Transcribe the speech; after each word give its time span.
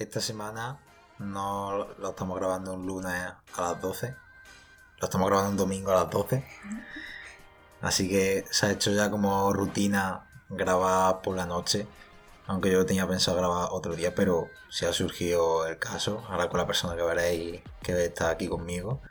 esta 0.00 0.20
semana 0.20 0.80
no 1.18 1.86
lo 1.98 2.10
estamos 2.10 2.38
grabando 2.38 2.72
un 2.72 2.86
lunes 2.86 3.12
a 3.12 3.60
las 3.60 3.80
12. 3.80 4.16
Lo 4.98 5.04
estamos 5.04 5.28
grabando 5.28 5.50
un 5.50 5.56
domingo 5.58 5.92
a 5.92 6.04
las 6.04 6.10
12. 6.10 6.44
Así 7.82 8.08
que 8.08 8.44
se 8.50 8.66
ha 8.66 8.70
hecho 8.70 8.92
ya 8.92 9.10
como 9.10 9.52
rutina 9.52 10.26
grabar 10.48 11.20
por 11.20 11.36
la 11.36 11.44
noche. 11.44 11.86
Aunque 12.46 12.70
yo 12.72 12.84
tenía 12.86 13.06
pensado 13.06 13.36
grabar 13.36 13.68
otro 13.70 13.94
día, 13.94 14.14
pero 14.14 14.48
si 14.70 14.86
ha 14.86 14.92
surgido 14.92 15.66
el 15.66 15.78
caso, 15.78 16.24
ahora 16.28 16.48
con 16.48 16.58
la 16.58 16.66
persona 16.66 16.96
que 16.96 17.02
veréis 17.02 17.62
que 17.82 18.04
está 18.04 18.30
aquí 18.30 18.48
conmigo, 18.48 19.02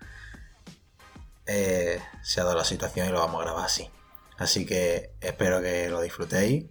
eh, 1.45 2.01
se 2.21 2.41
ha 2.41 2.43
dado 2.43 2.57
la 2.57 2.65
situación 2.65 3.07
y 3.07 3.11
lo 3.11 3.19
vamos 3.19 3.41
a 3.41 3.45
grabar 3.45 3.65
así. 3.65 3.89
Así 4.37 4.65
que 4.65 5.13
espero 5.21 5.61
que 5.61 5.89
lo 5.89 6.01
disfrutéis. 6.01 6.65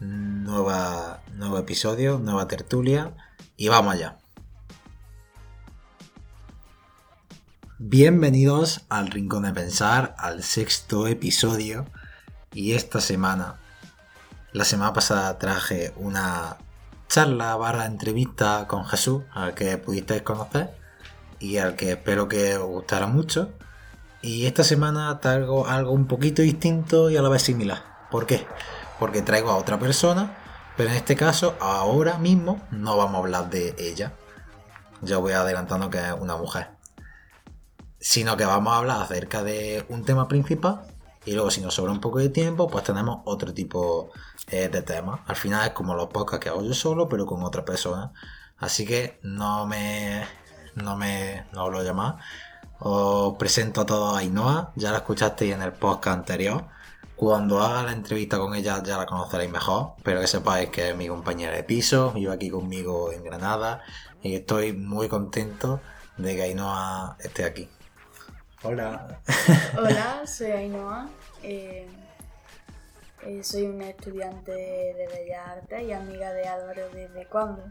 Nueva, 0.00 1.22
nuevo 1.34 1.58
episodio, 1.58 2.20
nueva 2.20 2.46
tertulia 2.46 3.14
y 3.56 3.66
vamos 3.66 3.94
allá. 3.94 4.18
Bienvenidos 7.78 8.82
al 8.88 9.10
Rincón 9.10 9.42
de 9.42 9.52
Pensar, 9.52 10.14
al 10.16 10.44
sexto 10.44 11.08
episodio. 11.08 11.84
Y 12.52 12.74
esta 12.74 13.00
semana, 13.00 13.56
la 14.52 14.64
semana 14.64 14.92
pasada 14.92 15.36
traje 15.38 15.92
una 15.96 16.58
charla 17.08 17.56
barra 17.56 17.86
entrevista 17.86 18.66
con 18.68 18.84
Jesús, 18.84 19.24
al 19.32 19.54
que 19.54 19.78
pudisteis 19.78 20.22
conocer 20.22 20.70
y 21.40 21.56
al 21.56 21.74
que 21.74 21.92
espero 21.92 22.28
que 22.28 22.56
os 22.56 22.68
gustara 22.68 23.08
mucho. 23.08 23.50
Y 24.22 24.46
esta 24.46 24.62
semana 24.62 25.18
traigo 25.18 25.66
algo 25.66 25.90
un 25.90 26.06
poquito 26.06 26.42
distinto 26.42 27.10
y 27.10 27.16
a 27.16 27.22
la 27.22 27.28
vez 27.28 27.42
similar. 27.42 27.82
¿Por 28.12 28.26
qué? 28.26 28.46
Porque 28.98 29.22
traigo 29.22 29.50
a 29.50 29.56
otra 29.56 29.78
persona, 29.78 30.36
pero 30.76 30.90
en 30.90 30.96
este 30.96 31.16
caso, 31.16 31.56
ahora 31.60 32.18
mismo, 32.18 32.60
no 32.70 32.96
vamos 32.96 33.16
a 33.16 33.18
hablar 33.18 33.50
de 33.50 33.74
ella. 33.78 34.12
Ya 35.00 35.18
voy 35.18 35.32
adelantando 35.32 35.90
que 35.90 35.98
es 35.98 36.12
una 36.12 36.36
mujer 36.36 36.78
sino 38.00 38.36
que 38.36 38.44
vamos 38.44 38.72
a 38.72 38.78
hablar 38.78 39.02
acerca 39.02 39.42
de 39.42 39.84
un 39.88 40.04
tema 40.04 40.28
principal 40.28 40.82
y 41.24 41.32
luego 41.32 41.50
si 41.50 41.60
nos 41.60 41.74
sobra 41.74 41.92
un 41.92 42.00
poco 42.00 42.18
de 42.18 42.28
tiempo, 42.30 42.68
pues 42.68 42.84
tenemos 42.84 43.20
otro 43.24 43.52
tipo 43.52 44.10
eh, 44.46 44.68
de 44.68 44.82
temas. 44.82 45.20
Al 45.26 45.36
final 45.36 45.66
es 45.66 45.72
como 45.74 45.94
los 45.94 46.06
podcasts 46.08 46.42
que 46.42 46.48
hago 46.48 46.62
yo 46.62 46.72
solo, 46.72 47.08
pero 47.08 47.26
con 47.26 47.42
otra 47.42 47.64
persona. 47.64 48.12
Así 48.56 48.86
que 48.86 49.18
no 49.22 49.66
me, 49.66 50.24
no 50.74 50.96
me, 50.96 51.44
no 51.52 51.62
hablo 51.62 51.82
ya 51.82 51.92
más. 51.92 52.16
Os 52.78 53.36
presento 53.36 53.82
a 53.82 53.86
todos 53.86 54.16
a 54.16 54.20
Ainhoa, 54.20 54.72
ya 54.76 54.90
la 54.90 54.98
escuchasteis 54.98 55.52
en 55.54 55.62
el 55.62 55.72
podcast 55.72 56.18
anterior. 56.18 56.66
Cuando 57.18 57.60
haga 57.60 57.82
la 57.82 57.90
entrevista 57.90 58.38
con 58.38 58.54
ella 58.54 58.80
ya 58.80 58.96
la 58.96 59.04
conoceréis 59.04 59.50
mejor, 59.50 59.94
pero 60.04 60.20
que 60.20 60.28
sepáis 60.28 60.70
que 60.70 60.90
es 60.90 60.96
mi 60.96 61.08
compañera 61.08 61.56
de 61.56 61.64
piso, 61.64 62.12
vive 62.12 62.32
aquí 62.32 62.48
conmigo 62.48 63.10
en 63.10 63.24
Granada 63.24 63.82
y 64.22 64.36
estoy 64.36 64.72
muy 64.72 65.08
contento 65.08 65.80
de 66.16 66.36
que 66.36 66.42
Ainhoa 66.42 67.16
esté 67.18 67.44
aquí. 67.44 67.68
Hola. 68.62 69.20
Hola, 69.76 70.22
soy 70.28 70.52
Ainhoa. 70.52 71.08
Eh, 71.42 71.88
eh, 73.26 73.42
soy 73.42 73.66
una 73.66 73.90
estudiante 73.90 74.52
de 74.52 75.08
Bellas 75.12 75.44
Artes 75.44 75.82
y 75.88 75.92
amiga 75.92 76.32
de 76.32 76.46
Álvaro 76.46 76.88
desde 76.94 77.26
cuándo. 77.26 77.64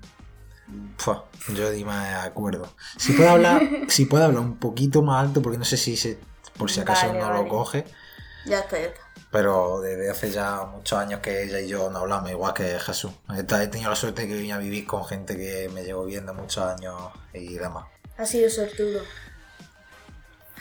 yo 1.56 1.72
di 1.72 1.86
más 1.86 2.25
acuerdo. 2.25 2.68
Si 2.98 3.14
puedo 3.14 3.30
hablar, 3.30 3.62
si 3.88 4.08
puedo 4.08 4.25
hablar 4.25 4.42
un 4.42 4.58
poquito 4.58 5.03
más 5.03 5.25
alto, 5.25 5.42
porque 5.42 5.58
no 5.58 5.64
sé 5.64 5.78
si 5.78 5.95
se, 5.95 6.20
por 6.58 6.70
si 6.70 6.81
acaso 6.81 7.14
no 7.14 7.31
lo 7.31 7.48
coge. 7.48 7.86
Ya 8.45 8.59
está, 8.59 8.78
ya 8.78 8.88
está. 8.88 9.06
Pero 9.31 9.81
desde 9.81 10.09
hace 10.09 10.31
ya 10.31 10.64
muchos 10.66 10.97
años 10.97 11.20
que 11.20 11.44
ella 11.44 11.59
y 11.59 11.67
yo 11.67 11.89
no 11.89 12.00
hablamos, 12.00 12.30
igual 12.31 12.53
que 12.53 12.80
Jesús. 12.80 13.11
He 13.36 13.44
tenido 13.44 13.89
la 13.89 13.95
suerte 13.95 14.22
de 14.23 14.30
que 14.30 14.36
vine 14.36 14.53
a 14.53 14.58
vivir 14.58 14.88
con 14.88 15.06
gente 15.06 15.36
que 15.36 15.69
me 15.73 15.84
llevo 15.84 16.06
viendo 16.06 16.34
muchos 16.34 16.64
años 16.64 16.95
y 17.34 17.56
demás. 17.56 17.86
Ha 18.17 18.25
sido 18.25 18.50
sortudo. 18.50 19.02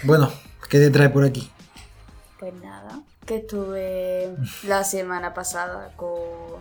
Bueno, 0.03 0.31
¿qué 0.69 0.79
te 0.79 0.91
trae 0.91 1.09
por 1.09 1.25
aquí? 1.25 1.51
Pues 2.39 2.53
nada, 2.55 3.01
que 3.25 3.37
estuve 3.37 4.37
la 4.65 4.85
semana 4.85 5.33
pasada 5.33 5.93
con 5.97 6.61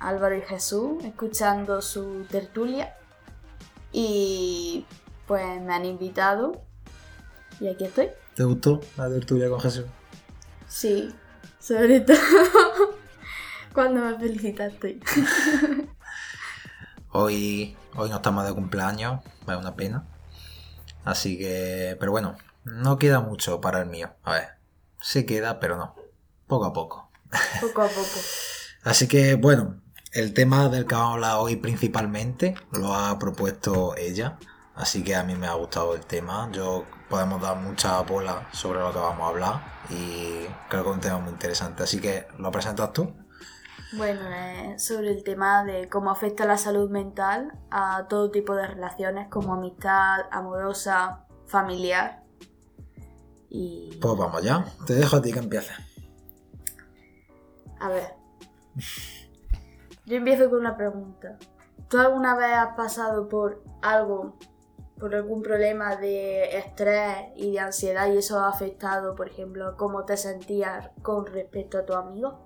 Álvaro 0.00 0.36
y 0.36 0.42
Jesús 0.42 1.02
escuchando 1.04 1.80
su 1.80 2.26
tertulia 2.28 2.94
y 3.90 4.84
pues 5.26 5.62
me 5.62 5.72
han 5.72 5.86
invitado 5.86 6.60
y 7.58 7.68
aquí 7.68 7.84
estoy. 7.84 8.10
¿Te 8.34 8.44
gustó 8.44 8.80
la 8.96 9.08
tertulia 9.08 9.48
con 9.48 9.60
Jesús? 9.60 9.86
Sí, 10.68 11.14
sobre 11.64 12.00
todo 12.00 12.18
cuando 13.72 14.04
me 14.04 14.18
felicitaste. 14.18 15.00
hoy, 17.12 17.74
hoy 17.96 18.10
no 18.10 18.16
estamos 18.16 18.46
de 18.46 18.52
cumpleaños, 18.52 19.20
es 19.48 19.56
una 19.56 19.74
pena. 19.74 20.06
Así 21.04 21.38
que, 21.38 21.96
pero 21.98 22.12
bueno, 22.12 22.36
no 22.64 22.98
queda 22.98 23.20
mucho 23.20 23.62
para 23.62 23.80
el 23.80 23.86
mío. 23.86 24.10
A 24.24 24.34
ver, 24.34 24.48
se 25.00 25.24
queda, 25.24 25.58
pero 25.58 25.78
no. 25.78 25.94
Poco 26.46 26.66
a 26.66 26.72
poco. 26.74 27.10
Poco 27.60 27.82
a 27.82 27.88
poco. 27.88 28.20
Así 28.82 29.08
que, 29.08 29.34
bueno, 29.36 29.80
el 30.12 30.34
tema 30.34 30.68
del 30.68 30.86
que 30.86 30.94
vamos 30.94 31.10
a 31.10 31.14
hablar 31.14 31.36
hoy 31.38 31.56
principalmente 31.56 32.54
lo 32.72 32.94
ha 32.94 33.18
propuesto 33.18 33.96
ella. 33.96 34.38
Así 34.74 35.02
que 35.02 35.14
a 35.14 35.24
mí 35.24 35.34
me 35.34 35.46
ha 35.46 35.54
gustado 35.54 35.94
el 35.94 36.04
tema. 36.04 36.50
Yo 36.52 36.84
podemos 37.14 37.40
dar 37.40 37.56
mucha 37.56 38.00
bola 38.00 38.48
sobre 38.50 38.80
lo 38.80 38.92
que 38.92 38.98
vamos 38.98 39.20
a 39.20 39.28
hablar 39.28 39.60
y 39.88 40.46
creo 40.68 40.82
que 40.82 40.90
es 40.90 40.94
un 40.96 41.00
tema 41.00 41.18
muy 41.20 41.30
interesante. 41.30 41.84
Así 41.84 42.00
que, 42.00 42.26
¿lo 42.38 42.50
presentas 42.50 42.92
tú? 42.92 43.08
Bueno, 43.92 44.20
sobre 44.78 45.12
el 45.12 45.22
tema 45.22 45.62
de 45.62 45.88
cómo 45.88 46.10
afecta 46.10 46.44
la 46.44 46.58
salud 46.58 46.90
mental 46.90 47.56
a 47.70 48.08
todo 48.08 48.32
tipo 48.32 48.56
de 48.56 48.66
relaciones 48.66 49.28
como 49.28 49.54
amistad, 49.54 50.22
amorosa, 50.32 51.24
familiar. 51.46 52.24
Pues 53.48 54.18
vamos 54.18 54.42
ya, 54.42 54.64
te 54.84 54.94
dejo 54.94 55.14
a 55.14 55.22
ti 55.22 55.32
que 55.32 55.38
empieces. 55.38 55.76
A 57.78 57.90
ver. 57.90 58.12
Yo 60.04 60.16
empiezo 60.16 60.50
con 60.50 60.58
una 60.58 60.76
pregunta. 60.76 61.38
¿Tú 61.88 61.96
alguna 62.00 62.34
vez 62.34 62.56
has 62.56 62.74
pasado 62.74 63.28
por 63.28 63.62
algo, 63.82 64.36
por 65.04 65.14
algún 65.14 65.42
problema 65.42 65.96
de 65.96 66.56
estrés 66.56 67.26
y 67.36 67.52
de 67.52 67.60
ansiedad 67.60 68.10
y 68.10 68.16
eso 68.16 68.38
ha 68.40 68.48
afectado, 68.48 69.14
por 69.14 69.28
ejemplo, 69.28 69.76
cómo 69.76 70.06
te 70.06 70.16
sentías 70.16 70.88
con 71.02 71.26
respecto 71.26 71.76
a 71.76 71.84
tu 71.84 71.92
amigo? 71.92 72.40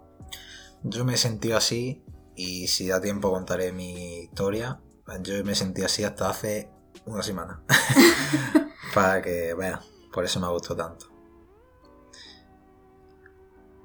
Yo 0.82 1.04
me 1.04 1.14
he 1.14 1.16
sentido 1.16 1.56
así 1.56 2.04
y 2.34 2.66
si 2.66 2.88
da 2.88 3.00
tiempo 3.00 3.30
contaré 3.30 3.70
mi 3.70 4.22
historia. 4.22 4.80
Yo 5.20 5.44
me 5.44 5.54
sentí 5.54 5.84
así 5.84 6.02
hasta 6.02 6.30
hace 6.30 6.68
una 7.06 7.22
semana. 7.22 7.62
Para 8.92 9.22
que 9.22 9.54
veas. 9.54 9.78
Por 10.12 10.24
eso 10.24 10.40
me 10.40 10.48
gustó 10.48 10.74
tanto. 10.74 11.06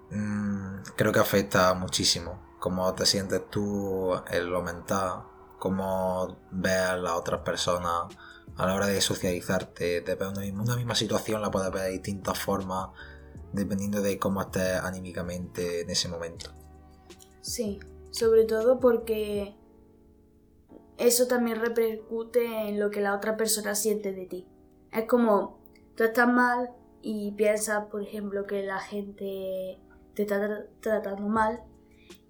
Mm, 0.09 0.81
creo 0.95 1.11
que 1.11 1.19
afecta 1.19 1.75
muchísimo 1.75 2.57
cómo 2.59 2.91
te 2.95 3.05
sientes 3.05 3.47
tú 3.51 4.19
en 4.31 4.50
lo 4.50 4.63
mental, 4.63 5.25
cómo 5.59 6.40
ves 6.50 6.79
a 6.79 6.97
las 6.97 7.13
otras 7.13 7.41
personas 7.41 8.07
a 8.58 8.66
la 8.66 8.75
hora 8.75 8.88
de 8.88 9.02
socializarte. 9.02 10.02
De 10.02 10.18
una 10.53 10.75
misma 10.75 10.96
situación 10.96 11.41
la 11.41 11.52
puedes 11.52 11.72
ver 11.72 11.84
de 11.84 11.91
distintas 11.91 12.40
formas 12.40 12.90
dependiendo 13.52 14.02
de 14.02 14.18
cómo 14.18 14.41
estés 14.41 14.80
anímicamente 14.81 15.81
en 15.81 15.90
ese 15.90 16.09
momento. 16.09 16.52
Sí, 17.41 17.80
sobre 18.12 18.46
todo 18.46 18.80
porque 18.80 19.56
eso 20.97 21.28
también 21.28 21.59
repercute 21.59 22.69
en 22.69 22.80
lo 22.80 22.90
que 22.90 23.02
la 23.02 23.16
otra 23.16 23.38
persona 23.38 23.75
siente 23.75 24.12
de 24.12 24.25
ti. 24.25 24.47
Es 24.91 25.06
como 25.06 25.59
tú 25.96 26.03
estás 26.03 26.28
mal 26.28 26.70
y 27.02 27.31
piensas, 27.34 27.85
por 27.91 28.02
ejemplo, 28.02 28.46
que 28.46 28.64
la 28.64 28.80
gente 28.80 29.80
te 30.16 30.24
está 30.24 30.66
tratando 30.80 31.28
mal 31.28 31.64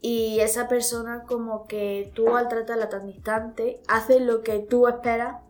y 0.01 0.39
esa 0.39 0.67
persona 0.67 1.23
como 1.23 1.67
que 1.67 2.11
tú 2.15 2.35
al 2.35 2.47
tratarla 2.47 2.89
tan 2.89 3.07
distante 3.07 3.81
hace 3.87 4.19
lo 4.19 4.41
que 4.41 4.59
tú 4.59 4.87
esperas 4.87 5.41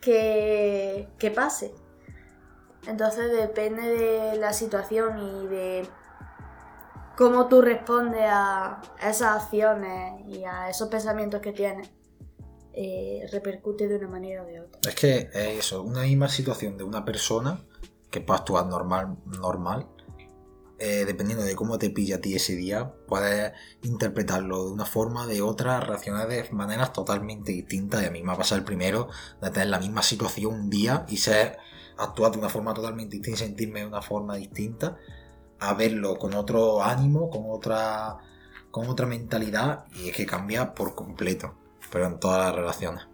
que, 0.00 1.08
que 1.18 1.30
pase. 1.30 1.74
Entonces 2.86 3.32
depende 3.32 3.82
de 3.82 4.36
la 4.36 4.52
situación 4.52 5.18
y 5.18 5.46
de 5.48 5.88
cómo 7.16 7.48
tú 7.48 7.62
respondes 7.62 8.24
a 8.24 8.80
esas 9.02 9.42
acciones 9.42 10.24
y 10.26 10.44
a 10.44 10.70
esos 10.70 10.88
pensamientos 10.88 11.40
que 11.40 11.52
tienes. 11.52 11.90
Eh, 12.78 13.26
repercute 13.32 13.88
de 13.88 13.96
una 13.96 14.08
manera 14.08 14.42
o 14.42 14.46
de 14.46 14.60
otra. 14.60 14.78
Es 14.86 14.94
que 14.94 15.30
es 15.32 15.58
eso, 15.58 15.82
una 15.82 16.02
misma 16.02 16.28
situación 16.28 16.76
de 16.76 16.84
una 16.84 17.06
persona 17.06 17.58
que 18.10 18.20
puede 18.20 18.40
actuar 18.40 18.66
normal, 18.66 19.16
normal 19.24 19.86
eh, 20.78 21.04
dependiendo 21.06 21.44
de 21.44 21.56
cómo 21.56 21.78
te 21.78 21.88
pilla 21.88 22.16
a 22.16 22.20
ti 22.20 22.34
ese 22.34 22.54
día, 22.54 22.92
puedes 23.06 23.52
interpretarlo 23.82 24.66
de 24.66 24.72
una 24.72 24.84
forma, 24.84 25.26
de 25.26 25.40
otra, 25.40 25.80
reaccionar 25.80 26.28
de 26.28 26.48
maneras 26.50 26.92
totalmente 26.92 27.52
distintas. 27.52 28.02
Y 28.02 28.06
a 28.06 28.10
mí 28.10 28.22
me 28.22 28.32
ha 28.32 28.36
pasado 28.36 28.58
el 28.58 28.64
primero 28.64 29.08
de 29.40 29.50
tener 29.50 29.68
la 29.68 29.78
misma 29.78 30.02
situación 30.02 30.54
un 30.54 30.70
día 30.70 31.06
y 31.08 31.16
ser 31.16 31.56
actuar 31.96 32.32
de 32.32 32.38
una 32.38 32.50
forma 32.50 32.74
totalmente 32.74 33.16
distinta 33.16 33.38
sentirme 33.38 33.80
de 33.80 33.86
una 33.86 34.02
forma 34.02 34.36
distinta, 34.36 34.98
a 35.58 35.72
verlo 35.72 36.18
con 36.18 36.34
otro 36.34 36.82
ánimo, 36.82 37.30
con 37.30 37.44
otra, 37.48 38.18
con 38.70 38.86
otra 38.88 39.06
mentalidad, 39.06 39.86
y 39.94 40.10
es 40.10 40.16
que 40.16 40.26
cambia 40.26 40.74
por 40.74 40.94
completo. 40.94 41.54
pero 41.90 42.06
en 42.06 42.20
todas 42.20 42.44
las 42.44 42.54
relaciones. 42.54 43.06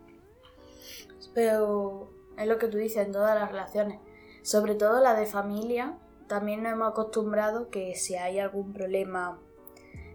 Pero 1.35 2.11
es 2.37 2.49
lo 2.49 2.59
que 2.59 2.69
tú 2.69 2.79
dices 2.79 3.07
en 3.07 3.13
todas 3.13 3.39
las 3.39 3.51
relaciones. 3.51 4.01
Sobre 4.43 4.75
todo 4.75 5.01
la 5.01 5.15
de 5.15 5.27
familia, 5.27 5.99
también 6.33 6.63
nos 6.63 6.73
hemos 6.73 6.93
acostumbrado 6.93 7.69
que 7.69 7.95
si 7.95 8.15
hay 8.15 8.39
algún 8.39 8.73
problema 8.73 9.39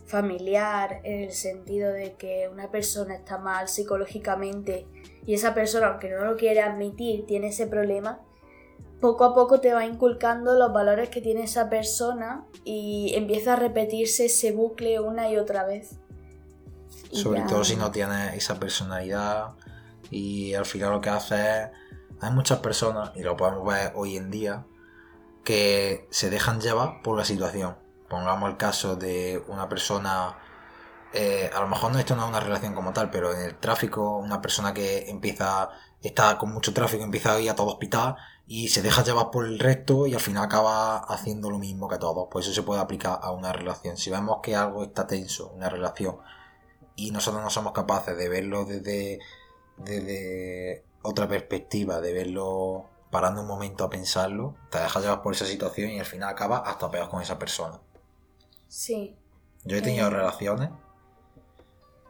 familiar 0.08 1.00
en 1.04 1.26
el 1.26 1.32
sentido 1.32 1.94
de 1.94 2.16
que 2.16 2.50
una 2.52 2.72
persona 2.72 3.14
está 3.14 3.38
mal 3.38 3.68
psicológicamente 3.68 4.88
y 5.28 5.36
esa 5.36 5.54
persona, 5.54 5.90
aunque 5.90 6.10
no 6.10 6.26
lo 6.26 6.36
quiere 6.36 6.62
admitir, 6.62 7.28
tiene 7.28 7.50
ese 7.50 7.68
problema, 7.68 8.20
poco 9.00 9.26
a 9.26 9.36
poco 9.36 9.60
te 9.60 9.76
va 9.76 9.86
inculcando 9.86 10.56
los 10.56 10.74
valores 10.74 11.10
que 11.10 11.22
tiene 11.22 11.44
esa 11.44 11.70
persona 11.70 12.48
y 12.64 13.14
empieza 13.14 13.54
a 13.54 13.58
repetirse 13.58 14.26
ese 14.26 14.54
bucle 14.54 15.00
una 15.00 15.30
y 15.30 15.38
otra 15.38 15.66
vez. 15.66 16.00
Sobre 17.12 17.42
todo 17.42 17.64
si 17.64 17.76
no 17.76 17.92
tienes 17.92 18.34
esa 18.34 18.60
personalidad 18.60 19.50
y 20.10 20.56
al 20.56 20.66
final 20.66 20.94
lo 20.94 21.00
que 21.00 21.12
hace 21.12 21.36
es... 21.36 21.70
Hay 22.22 22.32
muchas 22.32 22.58
personas, 22.58 23.12
y 23.16 23.22
lo 23.22 23.38
podemos 23.38 23.64
ver 23.72 23.92
hoy 23.94 24.18
en 24.18 24.32
día, 24.32 24.66
que 25.48 26.10
se 26.12 26.30
dejan 26.30 26.60
llevar 26.60 27.02
por 27.02 27.18
la 27.18 27.24
situación. 27.24 27.78
Pongamos 28.10 28.50
el 28.50 28.58
caso 28.58 28.98
de 28.98 29.42
una 29.48 29.70
persona 29.70 30.36
eh, 31.14 31.50
a 31.56 31.62
lo 31.62 31.70
mejor 31.70 31.94
no 31.94 32.00
esto 32.00 32.18
no 32.18 32.24
es 32.24 32.30
una 32.30 32.42
relación 32.42 32.74
como 32.74 32.92
tal, 32.92 33.10
pero 33.10 33.34
en 33.34 33.40
el 33.40 33.56
tráfico, 33.56 34.18
una 34.18 34.42
persona 34.42 34.74
que 34.74 35.10
empieza, 35.10 35.70
está 36.02 36.38
con 36.38 36.52
mucho 36.52 36.74
tráfico, 36.74 37.02
empieza 37.02 37.32
a 37.34 37.40
ir 37.40 37.50
a 37.50 37.56
todo 37.56 37.68
hospital 37.68 38.18
y 38.46 38.68
se 38.68 38.82
deja 38.82 39.06
llevar 39.06 39.32
por 39.32 39.46
el 39.46 39.58
resto 39.58 40.06
y 40.06 40.14
al 40.16 40.20
final 40.20 40.44
acaba 40.44 40.98
haciendo 40.98 41.50
lo 41.50 41.60
mismo 41.60 41.88
que 41.88 41.98
todos. 41.98 42.28
Pues 42.30 42.46
eso 42.46 42.56
se 42.56 42.64
puede 42.64 42.82
aplicar 42.82 43.20
a 43.22 43.32
una 43.32 43.54
relación. 43.54 43.96
Si 43.96 44.10
vemos 44.10 44.40
que 44.44 44.58
algo 44.58 44.84
está 44.84 45.08
tenso, 45.08 45.50
una 45.56 45.70
relación, 45.70 46.18
y 46.98 47.12
nosotros 47.12 47.42
no 47.42 47.50
somos 47.50 47.72
capaces 47.72 48.18
de 48.18 48.28
verlo 48.28 48.66
desde, 48.66 49.20
desde 49.78 50.84
otra 51.04 51.28
perspectiva, 51.30 52.02
de 52.02 52.12
verlo 52.12 52.90
parando 53.12 53.42
un 53.42 53.48
momento 53.48 53.84
a 53.84 53.90
pensarlo, 53.90 54.56
te 54.70 54.80
dejas 54.80 55.04
llevar 55.04 55.22
por 55.22 55.34
esa 55.34 55.46
situación 55.46 55.92
y 55.92 56.00
al 56.00 56.06
final 56.06 56.30
acaba 56.30 56.58
hasta 56.60 56.90
peor 56.92 57.10
con 57.10 57.22
esa 57.22 57.40
persona. 57.40 57.80
Sí. 58.68 59.16
Yo 59.64 59.78
he 59.78 59.82
tenido 59.82 60.08
Eh. 60.08 60.12
relaciones 60.12 60.70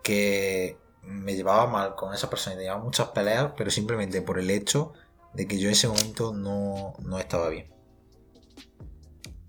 que 0.03 0.77
me 1.01 1.35
llevaba 1.35 1.67
mal 1.67 1.95
con 1.95 2.13
esa 2.13 2.29
persona 2.29 2.55
y 2.55 2.57
tenía 2.57 2.77
muchas 2.77 3.09
peleas, 3.09 3.51
pero 3.55 3.69
simplemente 3.71 4.21
por 4.21 4.39
el 4.39 4.49
hecho 4.49 4.93
de 5.33 5.47
que 5.47 5.59
yo 5.59 5.67
en 5.67 5.73
ese 5.73 5.87
momento 5.87 6.33
no, 6.33 6.93
no 6.99 7.19
estaba 7.19 7.49
bien. 7.49 7.71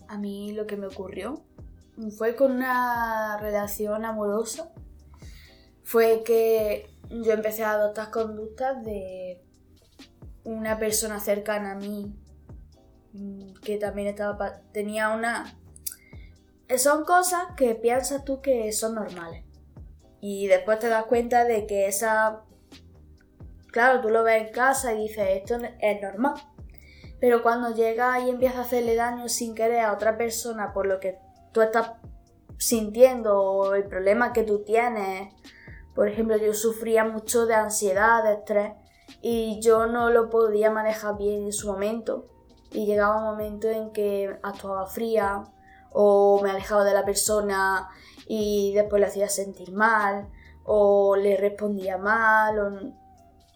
A 0.09 0.17
mí 0.19 0.53
lo 0.53 0.67
que 0.67 0.77
me 0.77 0.87
ocurrió 0.87 1.43
fue 2.17 2.35
con 2.37 2.53
una 2.53 3.39
relación 3.39 4.05
amorosa. 4.05 4.71
Fue 5.83 6.23
que 6.25 6.91
yo 7.11 7.33
empecé 7.33 7.65
a 7.65 7.73
adoptar 7.73 8.11
conductas 8.11 8.85
de 8.85 9.43
una 10.51 10.79
persona 10.79 11.21
cercana 11.21 11.73
a 11.73 11.75
mí 11.75 12.15
mm, 13.13 13.55
que 13.63 13.79
también 13.79 14.09
estaba 14.09 14.61
tenía 14.73 15.11
una 15.11 15.59
son 16.77 17.05
cosas 17.05 17.55
que 17.57 17.75
piensas 17.75 18.25
tú 18.25 18.43
que 18.43 18.73
son 18.73 18.95
normales. 18.95 19.45
Y 20.21 20.49
después 20.49 20.79
te 20.81 20.89
das 20.89 21.05
cuenta 21.05 21.45
de 21.45 21.67
que 21.67 21.87
esa 21.87 22.43
claro 23.73 24.01
tú 24.01 24.11
lo 24.11 24.25
ves 24.25 24.49
en 24.49 24.53
casa 24.53 24.93
y 24.93 25.03
dices 25.09 25.29
esto 25.31 25.59
es 25.81 26.03
normal 26.03 26.35
pero 27.21 27.43
cuando 27.43 27.75
llega 27.75 28.21
y 28.21 28.31
empieza 28.31 28.59
a 28.59 28.63
hacerle 28.63 28.95
daño 28.95 29.29
sin 29.29 29.55
querer 29.55 29.81
a 29.81 29.93
otra 29.93 30.17
persona 30.17 30.73
por 30.73 30.87
lo 30.87 31.01
que 31.01 31.19
tú 31.53 31.63
estás 31.63 31.93
sintiendo 32.59 33.41
o 33.41 33.75
el 33.75 33.85
problema 33.85 34.33
que 34.33 34.45
tú 34.45 34.65
tienes, 34.65 35.33
por 35.95 36.09
ejemplo, 36.09 36.37
yo 36.37 36.55
sufría 36.55 37.05
mucho 37.05 37.47
de 37.47 37.55
ansiedad, 37.55 38.23
de 38.23 38.35
estrés 38.35 38.73
y 39.23 39.61
yo 39.61 39.87
no 39.87 40.11
lo 40.11 40.31
podía 40.31 40.71
manejar 40.71 41.17
bien 41.17 41.45
en 41.45 41.53
su 41.53 41.71
momento 41.71 42.27
y 42.71 42.87
llegaba 42.87 43.19
un 43.19 43.25
momento 43.25 43.69
en 43.69 43.93
que 43.93 44.39
actuaba 44.43 44.87
fría 44.87 45.45
o 45.93 46.41
me 46.43 46.51
alejaba 46.51 46.85
de 46.85 46.95
la 46.95 47.05
persona 47.05 47.89
y 48.27 48.75
después 48.75 49.01
le 49.01 49.07
hacía 49.07 49.29
sentir 49.29 49.73
mal 49.73 50.29
o 50.65 51.17
le 51.17 51.37
respondía 51.37 51.97
mal 51.97 52.95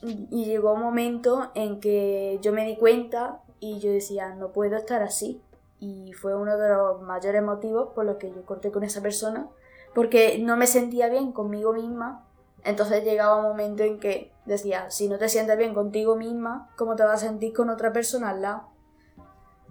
y 0.03 0.45
llegó 0.47 0.73
un 0.73 0.81
momento 0.81 1.53
en 1.55 1.79
que 1.79 2.39
yo 2.43 2.53
me 2.53 2.67
di 2.67 2.77
cuenta 2.77 3.43
y 3.61 3.79
yo 3.79 3.93
decía, 3.93 4.35
no 4.35 4.51
puedo 4.51 4.77
estar 4.77 5.03
así. 5.03 5.41
Y 5.79 6.13
fue 6.13 6.35
uno 6.35 6.59
de 6.59 6.69
los 6.69 7.01
mayores 7.03 7.43
motivos 7.43 7.91
por 7.95 8.05
los 8.05 8.17
que 8.17 8.31
yo 8.33 8.45
corté 8.45 8.73
con 8.73 8.83
esa 8.83 9.01
persona, 9.01 9.49
porque 9.95 10.39
no 10.41 10.57
me 10.57 10.67
sentía 10.67 11.09
bien 11.09 11.33
conmigo 11.33 11.73
misma. 11.73 12.27
Entonces 12.65 13.05
llegaba 13.05 13.37
un 13.37 13.45
momento 13.45 13.85
en 13.85 14.01
que 14.01 14.32
decía, 14.47 14.91
si 14.91 15.09
no 15.09 15.19
te 15.19 15.29
sientes 15.29 15.57
bien 15.59 15.75
contigo 15.75 16.17
misma, 16.17 16.71
¿cómo 16.77 16.97
te 16.97 17.03
vas 17.05 17.23
a 17.23 17.27
sentir 17.27 17.53
con 17.53 17.71
otra 17.71 17.93
persona 17.93 18.31
al 18.31 18.43
lado? 18.43 18.69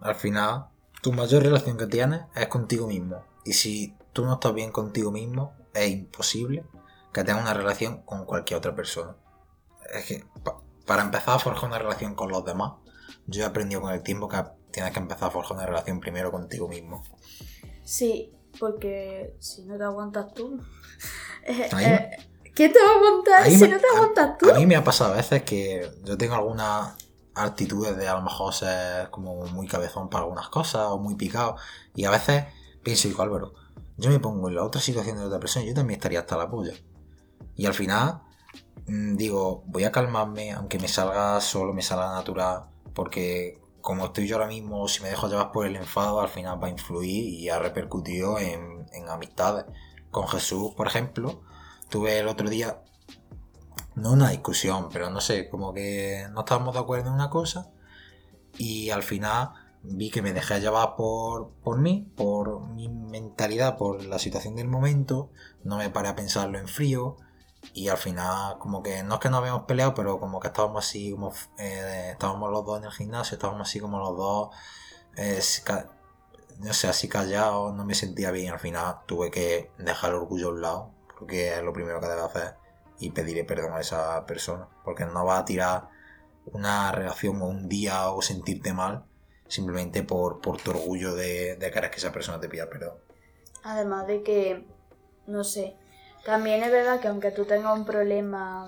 Al 0.02 0.16
final, 0.16 0.66
tu 1.02 1.12
mayor 1.14 1.44
relación 1.44 1.78
que 1.78 1.88
tienes 1.88 2.22
es 2.36 2.48
contigo 2.48 2.88
mismo. 2.88 3.24
Y 3.46 3.54
si 3.54 3.96
tú 4.14 4.26
no 4.26 4.34
estás 4.34 4.54
bien 4.54 4.72
contigo 4.72 5.12
mismo, 5.12 5.54
es 5.74 5.90
imposible 5.90 6.64
que 7.14 7.24
tengas 7.24 7.44
una 7.44 7.54
relación 7.54 8.02
con 8.04 8.26
cualquier 8.26 8.58
otra 8.58 8.76
persona. 8.76 9.16
Es 9.94 10.06
que 10.06 10.26
pa- 10.44 10.62
para 10.86 11.04
empezar 11.04 11.36
a 11.36 11.40
forjar 11.40 11.70
una 11.70 11.80
relación 11.80 12.16
con 12.16 12.30
los 12.30 12.46
demás, 12.46 12.74
yo 13.28 13.44
he 13.44 13.46
aprendido 13.46 13.82
con 13.82 13.94
el 13.94 14.02
tiempo 14.04 14.28
que 14.28 14.44
tienes 14.72 14.92
que 14.94 15.00
empezar 15.00 15.28
a 15.28 15.32
forjar 15.32 15.58
una 15.58 15.66
relación 15.66 16.00
primero 16.00 16.32
contigo 16.32 16.68
mismo. 16.68 17.04
Sí, 17.84 18.34
porque 18.60 19.36
si 19.40 19.64
no 19.66 19.78
te 19.78 19.84
aguantas 19.84 20.34
tú... 20.34 20.60
¿Qué 22.56 22.70
te 22.70 22.80
va 22.80 23.40
a 23.40 23.44
Ahí 23.44 23.56
si 23.56 23.62
me- 23.62 23.70
no 23.70 23.78
te 23.80 23.88
aguantas 23.96 24.38
tú? 24.38 24.50
A 24.52 24.54
mí 24.56 24.66
me 24.66 24.76
ha 24.76 24.84
pasado 24.84 25.14
a 25.14 25.18
veces 25.18 25.44
que 25.44 25.90
yo 26.04 26.18
tengo 26.18 26.36
algunas 26.36 26.96
actitudes 27.34 27.96
de 27.96 28.08
a 28.08 28.16
lo 28.16 28.22
mejor 28.22 28.54
ser 28.54 29.10
como 29.10 29.46
muy 29.48 29.68
cabezón 29.68 30.10
para 30.10 30.24
algunas 30.24 30.50
cosas 30.50 30.88
o 30.88 30.98
muy 30.98 31.16
picado. 31.16 31.56
Y 31.96 32.06
a 32.06 32.12
veces 32.12 32.46
pienso, 32.84 33.08
digo, 33.08 33.24
Álvaro, 33.24 33.54
yo 33.98 34.10
me 34.10 34.20
pongo 34.20 34.50
en 34.50 34.56
la 34.56 34.64
otra 34.64 34.82
situación 34.82 35.18
de 35.18 35.26
otra 35.26 35.40
persona 35.40 35.66
yo 35.66 35.74
también 35.74 35.98
estaría 35.98 36.20
hasta 36.20 36.38
la 36.38 36.50
polla. 36.50 36.74
Y 37.56 37.66
al 37.66 37.74
final 37.74 38.22
mm, 38.88 39.16
digo, 39.16 39.64
voy 39.68 39.84
a 39.86 39.92
calmarme, 39.92 40.52
aunque 40.52 40.80
me 40.80 40.88
salga 40.88 41.40
solo, 41.42 41.74
me 41.74 41.82
salga 41.82 42.12
natural, 42.14 42.66
porque 42.94 43.60
como 43.82 44.06
estoy 44.06 44.28
yo 44.28 44.36
ahora 44.36 44.48
mismo, 44.48 44.88
si 44.88 45.02
me 45.02 45.10
dejo 45.10 45.28
llevar 45.28 45.52
por 45.52 45.66
el 45.66 45.76
enfado, 45.76 46.22
al 46.22 46.30
final 46.30 46.62
va 46.62 46.68
a 46.68 46.72
influir 46.72 47.24
y 47.34 47.50
ha 47.50 47.60
repercutido 47.60 48.38
en, 48.40 48.86
en 48.94 49.10
amistades. 49.10 49.66
Con 50.12 50.28
Jesús, 50.28 50.74
por 50.76 50.88
ejemplo, 50.88 51.42
tuve 51.92 52.18
el 52.20 52.28
otro 52.28 52.50
día 52.50 52.82
no 53.96 54.14
una 54.14 54.30
discusión, 54.30 54.90
pero 54.92 55.10
no 55.10 55.22
sé, 55.22 55.50
como 55.50 55.74
que 55.74 56.26
no 56.32 56.40
estábamos 56.40 56.74
de 56.74 56.80
acuerdo 56.80 57.10
en 57.10 57.14
una 57.14 57.30
cosa 57.30 57.70
y 58.58 58.90
al 58.90 59.04
final 59.04 59.50
vi 59.84 60.10
que 60.10 60.22
me 60.22 60.34
dejé 60.34 60.62
llevar 60.62 60.96
por, 60.96 61.52
por 61.64 61.80
mí, 61.80 62.12
por 62.16 62.62
mi 62.62 62.88
mentalidad, 62.88 63.78
por 63.78 64.04
la 64.06 64.20
situación 64.20 64.56
del 64.56 64.70
momento, 64.70 65.32
no 65.64 65.78
me 65.78 65.90
paré 65.90 66.08
a 66.08 66.16
pensarlo 66.16 66.58
en 66.58 66.68
frío 66.68 67.18
y 67.74 67.90
al 67.90 67.98
final 67.98 68.58
como 68.58 68.82
que 68.82 69.04
no 69.04 69.16
es 69.16 69.20
que 69.20 69.30
no 69.30 69.38
habíamos 69.38 69.64
peleado, 69.64 69.94
pero 69.94 70.20
como 70.20 70.40
que 70.40 70.48
estábamos 70.48 70.86
así, 70.88 71.12
como 71.12 71.34
eh, 71.58 72.12
estábamos 72.14 72.50
los 72.52 72.66
dos 72.66 72.80
en 72.80 72.86
el 72.86 72.92
gimnasio, 72.92 73.36
estábamos 73.36 73.68
así 73.68 73.82
como 73.82 74.00
los 74.00 74.16
dos, 74.16 74.56
eh, 75.18 75.42
no 76.60 76.74
sé, 76.74 76.88
así 76.88 77.10
callados, 77.10 77.74
no 77.74 77.84
me 77.86 77.96
sentía 77.96 78.32
bien, 78.32 78.54
al 78.54 78.60
final 78.60 79.00
tuve 79.08 79.30
que 79.30 79.72
dejar 79.78 80.12
el 80.12 80.18
orgullo 80.18 80.48
a 80.48 80.52
un 80.52 80.62
lado, 80.62 80.92
porque 81.22 81.54
es 81.54 81.62
lo 81.62 81.72
primero 81.72 82.00
que 82.02 82.08
debe 82.08 82.24
hacer 82.24 82.56
y 82.98 83.12
pedirle 83.12 83.44
perdón 83.44 83.74
a 83.74 83.80
esa 83.80 84.26
persona. 84.26 84.68
Porque 84.84 85.06
no 85.06 85.24
va 85.24 85.38
a 85.38 85.46
tirar 85.46 85.90
una 86.46 86.92
relación 86.92 87.40
o 87.44 87.46
un 87.46 87.70
día 87.70 88.10
o 88.10 88.24
sentirte 88.24 88.74
mal 88.74 89.06
simplemente 89.48 90.02
por, 90.02 90.42
por 90.42 90.60
tu 90.60 90.72
orgullo 90.72 91.14
de, 91.14 91.58
de 91.58 91.72
querer 91.72 91.92
que 91.92 91.98
esa 91.98 92.12
persona 92.12 92.40
te 92.40 92.50
pida 92.50 92.68
perdón. 92.68 92.96
Además 93.62 94.08
de 94.08 94.24
que, 94.24 94.66
no 95.28 95.44
sé, 95.44 95.78
también 96.26 96.64
es 96.64 96.72
verdad 96.72 97.00
que 97.00 97.10
aunque 97.10 97.30
tú 97.30 97.46
tengas 97.46 97.78
un 97.78 97.86
problema 97.86 98.66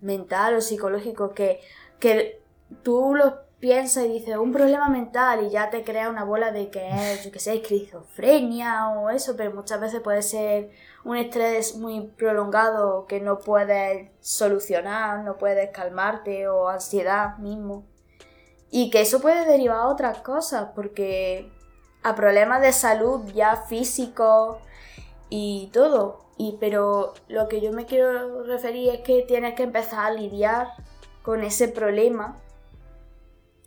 mental 0.00 0.54
o 0.54 0.62
psicológico, 0.62 1.34
que, 1.34 1.60
que 1.98 2.42
tú 2.82 3.14
lo 3.14 3.49
piensas 3.60 4.06
y 4.06 4.08
dices 4.08 4.36
un 4.38 4.52
problema 4.52 4.88
mental 4.88 5.44
y 5.46 5.50
ya 5.50 5.70
te 5.70 5.84
crea 5.84 6.08
una 6.08 6.24
bola 6.24 6.50
de 6.50 6.70
que 6.70 6.88
es, 6.88 7.24
yo 7.24 7.30
que 7.30 7.38
sé, 7.38 7.54
esquizofrenia 7.54 8.88
o 8.88 9.10
eso, 9.10 9.36
pero 9.36 9.52
muchas 9.52 9.80
veces 9.80 10.00
puede 10.00 10.22
ser 10.22 10.70
un 11.04 11.16
estrés 11.16 11.76
muy 11.76 12.08
prolongado 12.16 13.06
que 13.06 13.20
no 13.20 13.38
puedes 13.38 14.10
solucionar, 14.20 15.24
no 15.24 15.36
puedes 15.36 15.70
calmarte 15.70 16.48
o 16.48 16.68
ansiedad 16.68 17.36
mismo. 17.38 17.84
Y 18.70 18.90
que 18.90 19.02
eso 19.02 19.20
puede 19.20 19.44
derivar 19.46 19.78
a 19.78 19.88
otras 19.88 20.18
cosas, 20.18 20.70
porque 20.74 21.50
a 22.02 22.14
problemas 22.14 22.62
de 22.62 22.72
salud 22.72 23.30
ya 23.34 23.56
físicos 23.56 24.58
y 25.28 25.70
todo. 25.72 26.24
Y 26.38 26.56
pero 26.60 27.12
lo 27.28 27.48
que 27.48 27.60
yo 27.60 27.72
me 27.72 27.84
quiero 27.84 28.44
referir 28.44 28.94
es 28.94 29.00
que 29.00 29.22
tienes 29.22 29.54
que 29.54 29.64
empezar 29.64 30.06
a 30.06 30.10
lidiar 30.10 30.68
con 31.22 31.42
ese 31.42 31.68
problema. 31.68 32.36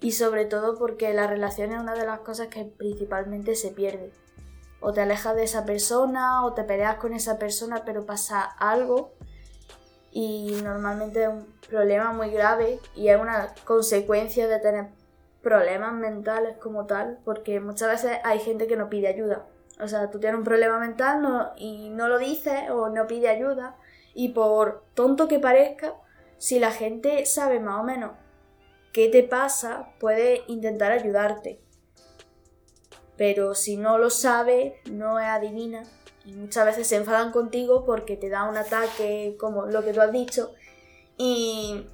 Y 0.04 0.12
sobre 0.12 0.44
todo 0.44 0.78
porque 0.78 1.14
la 1.14 1.28
relación 1.28 1.72
es 1.72 1.80
una 1.80 1.96
de 1.96 2.06
las 2.06 2.20
cosas 2.20 2.48
que 2.48 2.66
principalmente 2.66 3.56
se 3.56 3.70
pierde. 3.70 4.12
O 4.82 4.92
te 4.92 5.00
alejas 5.00 5.34
de 5.34 5.44
esa 5.44 5.66
persona 5.66 6.44
o 6.46 6.54
te 6.54 6.66
peleas 6.66 6.98
con 6.98 7.14
esa 7.14 7.40
persona, 7.40 7.84
pero 7.86 8.06
pasa 8.06 8.44
algo 8.44 9.14
y 10.12 10.60
normalmente 10.62 11.24
es 11.24 11.30
un 11.30 11.48
problema 11.70 12.12
muy 12.12 12.32
grave 12.32 12.82
y 12.96 13.08
es 13.08 13.20
una 13.20 13.56
consecuencia 13.64 14.50
de 14.50 14.60
tener 14.60 14.88
problemas 15.42 15.94
mentales 15.94 16.58
como 16.58 16.86
tal, 16.86 17.20
porque 17.24 17.62
muchas 17.62 17.90
veces 17.90 18.20
hay 18.26 18.40
gente 18.40 18.68
que 18.68 18.76
no 18.76 18.90
pide 18.90 19.08
ayuda. 19.08 19.46
O 19.80 19.88
sea, 19.88 20.12
tú 20.12 20.20
tienes 20.20 20.38
un 20.38 20.44
problema 20.44 20.80
mental 20.80 21.54
y 21.56 21.90
no 21.92 22.10
lo 22.10 22.20
dices 22.20 22.70
o 22.70 22.90
no 22.90 23.08
pide 23.08 23.30
ayuda 23.30 23.78
y 24.14 24.30
por 24.34 24.84
tonto 24.96 25.30
que 25.30 25.40
parezca, 25.40 25.94
si 26.38 26.60
la 26.60 26.72
gente 26.72 27.26
sabe 27.26 27.62
más 27.62 27.80
o 27.80 27.84
menos 27.84 28.12
qué 28.94 29.10
te 29.10 29.24
pasa, 29.24 29.90
puede 30.00 30.44
intentar 30.48 30.92
ayudarte. 30.92 31.60
Pero 33.18 33.56
si 33.56 33.76
no 33.76 33.98
lo 33.98 34.10
sabe, 34.10 34.82
no 34.90 35.20
es 35.20 35.28
adivina. 35.28 35.84
Y 36.26 36.34
muchas 36.34 36.66
veces 36.66 36.88
se 36.88 36.96
enfadan 36.96 37.32
contigo 37.32 37.84
porque 37.86 38.16
te 38.16 38.30
da 38.30 38.48
un 38.48 38.56
ataque, 38.56 39.36
como 39.38 39.66
lo 39.66 39.84
que 39.84 39.92
tú 39.92 40.00
has 40.00 40.12
dicho, 40.12 40.54
y 41.18 41.86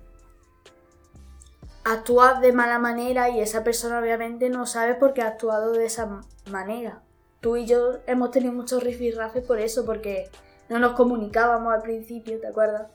actúas 1.84 2.40
de 2.42 2.54
mala 2.54 2.78
manera 2.78 3.30
y 3.30 3.40
esa 3.40 3.64
persona 3.64 4.00
obviamente 4.00 4.50
no 4.50 4.68
sabe 4.68 4.94
por 4.94 5.14
qué 5.14 5.22
ha 5.24 5.30
actuado 5.30 5.72
de 5.72 5.86
esa 5.86 6.22
manera. 6.52 7.02
Tú 7.40 7.56
y 7.56 7.66
yo 7.66 8.00
hemos 8.06 8.32
tenido 8.32 8.54
muchos 8.54 8.84
rifirrafes 8.84 9.44
por 9.44 9.60
eso, 9.60 9.86
porque 9.86 10.30
no 10.68 10.78
nos 10.78 10.94
comunicábamos 10.94 11.74
al 11.74 11.82
principio, 11.82 12.40
¿te 12.40 12.48
acuerdas? 12.48 12.92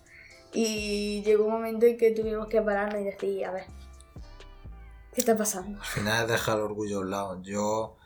Y 0.52 1.22
llegó 1.24 1.46
un 1.46 1.52
momento 1.52 1.86
en 1.86 1.96
que 1.96 2.12
tuvimos 2.12 2.46
que 2.46 2.62
pararnos 2.62 3.00
y 3.00 3.04
decir, 3.04 3.44
a 3.44 3.50
ver, 3.50 3.64
¿qué 5.14 5.20
está 5.20 5.36
pasando? 5.36 5.80
Al 5.80 5.86
final 5.86 6.22
es 6.24 6.30
dejar 6.30 6.58
el 6.58 6.64
orgullo 6.64 6.98
a 6.98 7.00
un 7.00 7.10
lado. 7.10 7.42
Yo. 7.42 7.96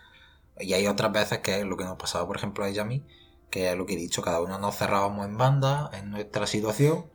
Y 0.61 0.73
hay 0.73 0.87
otras 0.87 1.13
veces 1.13 1.39
que 1.39 1.61
es 1.61 1.65
lo 1.65 1.77
que 1.77 1.85
nos 1.85 1.97
pasaba, 1.97 2.27
por 2.27 2.37
ejemplo, 2.37 2.65
a 2.65 2.69
ella 2.69 2.83
a 2.83 2.85
mí, 2.85 3.05
que 3.51 3.71
es 3.71 3.77
lo 3.77 3.87
que 3.87 3.95
he 3.95 3.97
dicho, 3.97 4.23
cada 4.23 4.41
uno 4.41 4.59
nos 4.59 4.77
cerrábamos 4.77 5.25
en 5.25 5.39
banda 5.39 5.91
en 5.93 6.11
nuestra 6.11 6.47
situación 6.47 7.07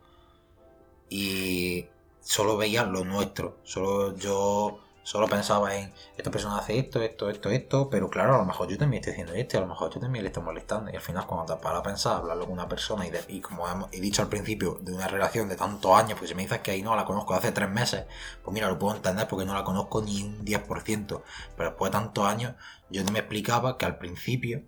y 1.09 1.87
solo 2.21 2.57
veía 2.57 2.85
lo 2.85 3.03
nuestro. 3.03 3.59
Solo 3.63 4.15
yo 4.15 4.79
Solo 5.03 5.27
pensaba 5.27 5.75
en, 5.75 5.91
esta 6.15 6.31
persona 6.31 6.57
hace 6.57 6.79
esto, 6.79 7.01
esto, 7.01 7.29
esto, 7.29 7.49
esto, 7.49 7.89
pero 7.89 8.09
claro, 8.09 8.35
a 8.35 8.37
lo 8.37 8.45
mejor 8.45 8.69
yo 8.69 8.77
también 8.77 9.01
estoy 9.01 9.11
haciendo 9.11 9.33
esto, 9.33 9.57
a 9.57 9.61
lo 9.61 9.67
mejor 9.67 9.93
yo 9.93 9.99
también 9.99 10.23
le 10.23 10.29
estoy 10.29 10.43
molestando. 10.43 10.89
Y 10.91 10.95
al 10.95 11.01
final, 11.01 11.27
cuando 11.27 11.53
te 11.53 11.61
paras 11.61 11.81
a 11.81 11.83
pensar, 11.83 12.15
hablarlo 12.15 12.45
con 12.45 12.53
una 12.53 12.69
persona 12.69 13.05
y, 13.05 13.11
y 13.27 13.41
como 13.41 13.65
he 13.91 13.99
dicho 13.99 14.21
al 14.21 14.29
principio, 14.29 14.77
de 14.81 14.93
una 14.93 15.09
relación 15.09 15.49
de 15.49 15.57
tantos 15.57 15.91
años, 15.93 16.13
porque 16.13 16.27
si 16.27 16.35
me 16.35 16.43
dices 16.43 16.59
que 16.59 16.71
ahí 16.71 16.81
no 16.81 16.95
la 16.95 17.03
conozco 17.03 17.33
hace 17.33 17.51
tres 17.51 17.69
meses, 17.69 18.05
pues 18.43 18.53
mira, 18.53 18.69
lo 18.69 18.79
puedo 18.79 18.95
entender 18.95 19.27
porque 19.27 19.45
no 19.45 19.53
la 19.53 19.65
conozco 19.65 20.01
ni 20.01 20.23
un 20.23 20.45
10%. 20.45 21.21
Pero 21.57 21.69
después 21.69 21.91
de 21.91 21.97
tantos 21.97 22.25
años, 22.25 22.55
yo 22.89 23.03
no 23.03 23.11
me 23.11 23.19
explicaba 23.19 23.77
que 23.77 23.85
al 23.85 23.97
principio, 23.97 24.63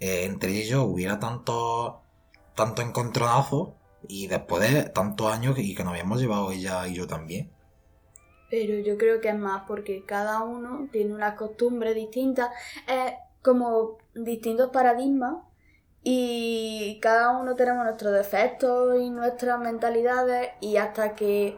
eh, 0.00 0.24
entre 0.26 0.50
ellos, 0.50 0.84
hubiera 0.86 1.18
tanto, 1.18 2.02
tanto 2.54 2.82
encontronazo 2.82 3.74
y 4.06 4.26
después 4.26 4.70
de 4.70 4.82
tantos 4.90 5.32
años 5.32 5.58
y 5.58 5.74
que 5.74 5.84
nos 5.84 5.92
habíamos 5.92 6.20
llevado 6.20 6.52
ella 6.52 6.86
y 6.88 6.94
yo 6.94 7.06
también 7.06 7.51
pero 8.52 8.74
yo 8.80 8.98
creo 8.98 9.22
que 9.22 9.30
es 9.30 9.38
más 9.38 9.62
porque 9.66 10.04
cada 10.04 10.42
uno 10.42 10.86
tiene 10.92 11.14
una 11.14 11.36
costumbre 11.36 11.94
distinta, 11.94 12.52
es 12.86 13.14
como 13.40 13.96
distintos 14.14 14.68
paradigmas 14.68 15.36
y 16.02 16.98
cada 17.00 17.30
uno 17.38 17.54
tenemos 17.54 17.82
nuestros 17.86 18.12
defectos 18.12 19.00
y 19.00 19.08
nuestras 19.08 19.58
mentalidades 19.58 20.50
y 20.60 20.76
hasta 20.76 21.14
que 21.14 21.56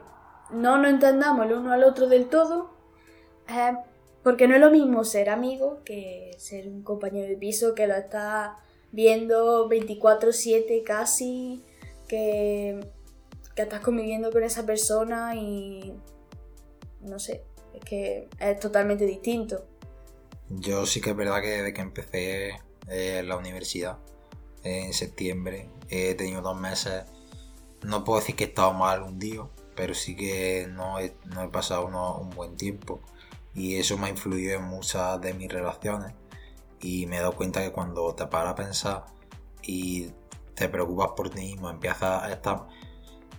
no 0.50 0.78
nos 0.78 0.92
entendamos 0.92 1.46
el 1.46 1.54
uno 1.54 1.72
al 1.72 1.82
otro 1.82 2.06
del 2.06 2.28
todo, 2.28 2.70
porque 4.22 4.46
no 4.46 4.54
es 4.54 4.60
lo 4.60 4.70
mismo 4.70 5.02
ser 5.02 5.30
amigo 5.30 5.80
que 5.84 6.30
ser 6.38 6.68
un 6.68 6.84
compañero 6.84 7.26
de 7.26 7.36
piso 7.36 7.74
que 7.74 7.88
lo 7.88 7.94
está 7.94 8.58
viendo 8.92 9.68
24/7 9.68 10.84
casi, 10.84 11.64
que, 12.06 12.78
que 13.56 13.62
estás 13.62 13.80
conviviendo 13.80 14.30
con 14.30 14.44
esa 14.44 14.64
persona 14.64 15.34
y 15.34 15.92
no 17.04 17.18
sé, 17.18 17.44
es 17.74 17.84
que 17.84 18.28
es 18.38 18.60
totalmente 18.60 19.06
distinto. 19.06 19.66
Yo 20.48 20.86
sí 20.86 21.00
que 21.00 21.10
es 21.10 21.16
verdad 21.16 21.40
que 21.40 21.48
desde 21.48 21.72
que 21.72 21.80
empecé 21.80 22.60
eh, 22.88 23.22
la 23.24 23.36
universidad 23.36 23.98
en 24.62 24.92
septiembre 24.92 25.68
he 25.88 26.14
tenido 26.14 26.42
dos 26.42 26.58
meses, 26.58 27.04
no 27.82 28.04
puedo 28.04 28.20
decir 28.20 28.36
que 28.36 28.44
he 28.44 28.46
estado 28.48 28.72
mal 28.72 29.02
un 29.02 29.18
día, 29.18 29.42
pero 29.74 29.94
sí 29.94 30.16
que 30.16 30.66
no 30.70 30.98
he, 30.98 31.14
no 31.26 31.42
he 31.42 31.48
pasado 31.48 31.86
un 31.86 32.30
buen 32.30 32.56
tiempo. 32.56 33.00
Y 33.54 33.76
eso 33.76 33.96
me 33.98 34.06
ha 34.06 34.10
influido 34.10 34.56
en 34.56 34.64
muchas 34.64 35.20
de 35.20 35.34
mis 35.34 35.50
relaciones. 35.50 36.12
Y 36.80 37.06
me 37.06 37.16
he 37.16 37.20
dado 37.20 37.32
cuenta 37.36 37.62
que 37.62 37.72
cuando 37.72 38.14
te 38.14 38.26
paras 38.26 38.52
a 38.52 38.56
pensar 38.56 39.06
y 39.62 40.10
te 40.54 40.68
preocupas 40.68 41.10
por 41.16 41.30
ti 41.30 41.40
mismo, 41.40 41.70
empiezas 41.70 42.22
a 42.22 42.32
estar 42.32 42.66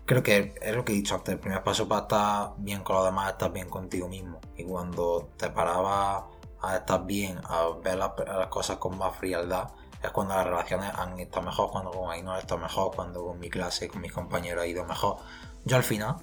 creo 0.05 0.23
que 0.23 0.55
es 0.61 0.75
lo 0.75 0.85
que 0.85 0.93
he 0.93 0.95
dicho 0.95 1.15
antes, 1.15 1.33
el 1.33 1.39
primer 1.39 1.63
paso 1.63 1.87
para 1.87 2.01
estar 2.01 2.53
bien 2.57 2.83
con 2.83 2.95
los 2.95 3.05
demás 3.05 3.27
es 3.27 3.33
estar 3.33 3.51
bien 3.51 3.69
contigo 3.69 4.07
mismo. 4.07 4.39
Y 4.55 4.63
cuando 4.63 5.29
te 5.37 5.49
parabas 5.49 6.23
a 6.61 6.77
estar 6.77 7.05
bien, 7.05 7.39
a 7.43 7.69
ver 7.83 7.97
las, 7.97 8.11
cosas 8.49 8.77
con 8.77 8.97
más 8.97 9.15
frialdad, 9.17 9.69
es 10.01 10.11
cuando 10.11 10.35
las 10.35 10.45
relaciones 10.45 10.91
han 10.95 11.19
estado 11.19 11.45
mejor, 11.45 11.71
cuando 11.71 11.91
con 11.91 12.09
ha 12.09 12.39
estado 12.39 12.61
mejor, 12.61 12.95
cuando 12.95 13.25
con 13.25 13.39
mi 13.39 13.49
clase, 13.49 13.87
con 13.87 14.01
mis 14.01 14.11
compañeros 14.11 14.63
ha 14.63 14.67
ido 14.67 14.85
mejor. 14.85 15.17
Yo 15.63 15.77
al 15.77 15.83
final, 15.83 16.17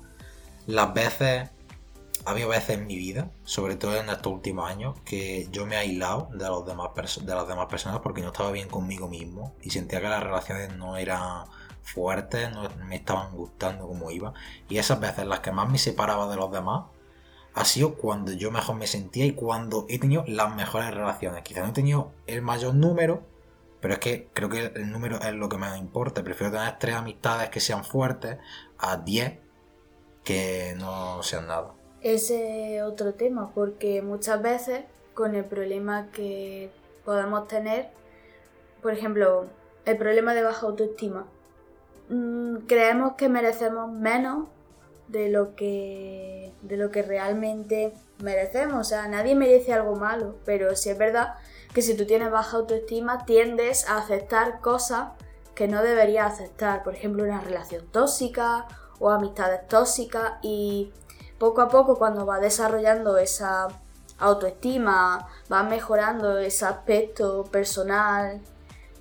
las 0.66 0.94
veces, 0.94 1.50
había 2.24 2.46
veces 2.46 2.78
en 2.78 2.86
mi 2.86 2.96
vida, 2.96 3.30
sobre 3.44 3.74
todo 3.74 3.96
en 3.96 4.08
estos 4.08 4.32
últimos 4.32 4.70
años, 4.70 4.94
que 5.04 5.48
yo 5.50 5.66
me 5.66 5.74
he 5.74 5.78
aislado 5.78 6.28
de, 6.32 6.46
los 6.46 6.64
demás 6.64 6.90
de 7.20 7.34
las 7.34 7.48
demás 7.48 7.66
personas 7.66 8.00
porque 8.00 8.22
no 8.22 8.28
estaba 8.28 8.52
bien 8.52 8.68
conmigo 8.68 9.08
mismo 9.08 9.56
y 9.60 9.70
sentía 9.70 10.00
que 10.00 10.08
las 10.08 10.22
relaciones 10.22 10.76
no 10.76 10.96
eran 10.96 11.46
fuertes, 11.82 12.50
no 12.52 12.68
me 12.86 12.96
estaban 12.96 13.34
gustando 13.36 13.86
como 13.86 14.10
iba. 14.10 14.32
Y 14.68 14.78
esas 14.78 15.00
veces 15.00 15.26
las 15.26 15.40
que 15.40 15.52
más 15.52 15.68
me 15.68 15.78
separaba 15.78 16.28
de 16.28 16.36
los 16.36 16.50
demás 16.50 16.84
ha 17.54 17.64
sido 17.64 17.94
cuando 17.96 18.32
yo 18.32 18.50
mejor 18.50 18.76
me 18.76 18.86
sentía 18.86 19.26
y 19.26 19.32
cuando 19.32 19.86
he 19.88 19.98
tenido 19.98 20.24
las 20.26 20.54
mejores 20.54 20.92
relaciones. 20.92 21.42
Quizás 21.42 21.64
no 21.64 21.70
he 21.70 21.74
tenido 21.74 22.12
el 22.26 22.42
mayor 22.42 22.74
número, 22.74 23.22
pero 23.80 23.94
es 23.94 24.00
que 24.00 24.28
creo 24.32 24.48
que 24.48 24.66
el 24.74 24.90
número 24.90 25.20
es 25.20 25.34
lo 25.34 25.48
que 25.48 25.58
me 25.58 25.76
importa. 25.76 26.22
Prefiero 26.24 26.52
tener 26.52 26.78
tres 26.78 26.94
amistades 26.94 27.50
que 27.50 27.60
sean 27.60 27.84
fuertes 27.84 28.38
a 28.78 28.96
diez 28.96 29.38
que 30.24 30.74
no 30.78 31.22
sean 31.22 31.48
nada. 31.48 31.74
Ese 32.00 32.76
es 32.76 32.82
otro 32.82 33.14
tema, 33.14 33.52
porque 33.54 34.02
muchas 34.02 34.40
veces 34.40 34.84
con 35.14 35.34
el 35.34 35.44
problema 35.44 36.10
que 36.10 36.70
podemos 37.04 37.46
tener, 37.48 37.90
por 38.80 38.92
ejemplo, 38.92 39.46
el 39.84 39.96
problema 39.96 40.34
de 40.34 40.42
baja 40.42 40.66
autoestima, 40.66 41.26
Mm, 42.12 42.66
creemos 42.66 43.14
que 43.14 43.30
merecemos 43.30 43.90
menos 43.90 44.48
de 45.08 45.30
lo 45.30 45.56
que 45.56 46.52
de 46.60 46.76
lo 46.76 46.90
que 46.90 47.02
realmente 47.02 47.94
merecemos. 48.22 48.80
O 48.80 48.84
sea, 48.84 49.08
nadie 49.08 49.34
merece 49.34 49.72
algo 49.72 49.96
malo, 49.96 50.36
pero 50.44 50.76
sí 50.76 50.90
es 50.90 50.98
verdad 50.98 51.36
que 51.72 51.80
si 51.80 51.96
tú 51.96 52.04
tienes 52.04 52.30
baja 52.30 52.58
autoestima 52.58 53.24
tiendes 53.24 53.88
a 53.88 53.96
aceptar 53.96 54.60
cosas 54.60 55.08
que 55.54 55.68
no 55.68 55.82
deberías 55.82 56.34
aceptar. 56.34 56.82
Por 56.82 56.94
ejemplo, 56.94 57.24
una 57.24 57.40
relación 57.40 57.86
tóxica 57.86 58.66
o 58.98 59.10
amistades 59.10 59.66
tóxicas 59.68 60.34
y 60.42 60.92
poco 61.38 61.62
a 61.62 61.68
poco 61.68 61.96
cuando 61.96 62.26
vas 62.26 62.42
desarrollando 62.42 63.16
esa 63.16 63.68
autoestima, 64.18 65.28
vas 65.48 65.68
mejorando 65.68 66.38
ese 66.38 66.66
aspecto 66.66 67.44
personal 67.44 68.42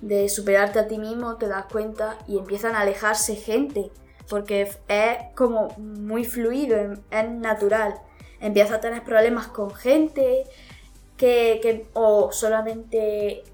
de 0.02 0.28
superarte 0.28 0.80
a 0.80 0.88
ti 0.88 0.98
mismo, 0.98 1.36
te 1.36 1.48
das 1.48 1.64
cuenta 1.66 2.18
y 2.26 2.36
empiezan 2.36 2.74
a 2.74 2.80
alejarse 2.80 3.36
gente, 3.36 3.90
porque 4.28 4.70
es 4.88 5.16
como 5.34 5.68
muy 5.78 6.24
fluido, 6.24 6.76
es 7.10 7.30
natural. 7.30 7.94
Empiezas 8.40 8.72
a 8.72 8.80
tener 8.80 9.04
problemas 9.04 9.46
con 9.46 9.72
gente 9.72 10.44
que, 11.16 11.86
o 11.94 12.32
solamente 12.32 13.44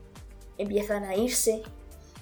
empiezan 0.56 1.04
a 1.04 1.14
irse 1.14 1.62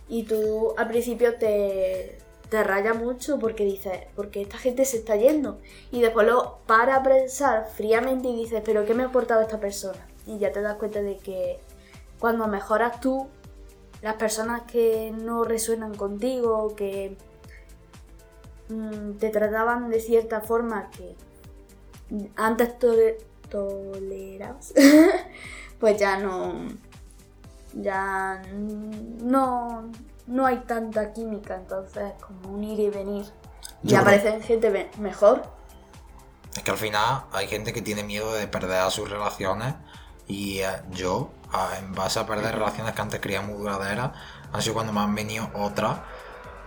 y 0.09 0.25
tú 0.25 0.75
al 0.77 0.89
principio 0.89 1.37
te, 1.37 2.19
te 2.49 2.65
raya 2.65 2.95
mucho 2.95 3.39
porque 3.39 3.65
dices, 3.65 4.01
porque 4.17 4.43
esta 4.43 4.59
gente 4.59 4.85
se 4.85 4.99
está 4.99 5.15
yendo. 5.15 5.59
Y 5.93 6.01
después 6.01 6.27
lo 6.27 6.59
para 6.67 6.97
a 6.97 7.03
pensar 7.05 7.69
fríamente 7.77 8.29
y 8.29 8.37
dices, 8.37 8.61
pero 8.65 8.85
¿qué 8.85 8.95
me 8.95 9.05
ha 9.05 9.07
aportado 9.07 9.43
esta 9.43 9.61
persona? 9.61 10.05
Y 10.27 10.39
ya 10.39 10.51
te 10.51 10.61
das 10.61 10.75
cuenta 10.75 11.01
de 11.01 11.17
que 11.19 11.61
cuando 12.19 12.49
mejoras 12.49 13.01
tú, 13.01 13.29
las 14.07 14.15
personas 14.15 14.63
que 14.71 15.13
no 15.13 15.43
resuenan 15.43 15.93
contigo, 15.97 16.77
que 16.77 17.19
mm, 18.69 19.15
te 19.15 19.31
trataban 19.31 19.91
de 19.91 19.99
cierta 19.99 20.41
forma 20.43 20.93
que 20.93 21.17
antes 22.37 22.79
tolerabas, 22.79 24.73
pues 25.81 25.99
ya 25.99 26.21
no, 26.21 26.69
ya 27.75 28.41
no, 29.25 29.91
no 30.29 30.47
hay 30.47 30.59
tanta 30.59 31.13
química, 31.13 31.57
entonces 31.57 32.13
como 32.25 32.55
un 32.55 32.63
ir 32.63 32.79
y 32.79 32.91
venir. 32.91 33.27
y 33.83 33.97
aparecen 33.97 34.41
gente 34.41 34.89
mejor. 35.01 35.43
Es 36.57 36.63
que 36.63 36.71
al 36.71 36.77
final 36.77 37.25
hay 37.33 37.49
gente 37.49 37.73
que 37.73 37.83
tiene 37.83 38.05
miedo 38.05 38.33
de 38.35 38.47
perder 38.47 38.83
a 38.83 38.91
sus 38.91 39.11
relaciones 39.11 39.75
y 40.29 40.59
eh, 40.59 40.69
yo 40.93 41.31
en 41.79 41.95
base 41.95 42.19
a 42.19 42.27
perder 42.27 42.55
relaciones 42.55 42.95
que 42.95 43.03
antes 43.03 43.21
creía 43.21 43.41
muy 43.41 43.57
duraderas, 43.59 44.13
han 44.53 44.63
sido 44.63 44.75
cuando 44.75 44.93
me 44.93 45.01
han 45.01 45.15
venido 45.15 45.51
otras 45.55 46.01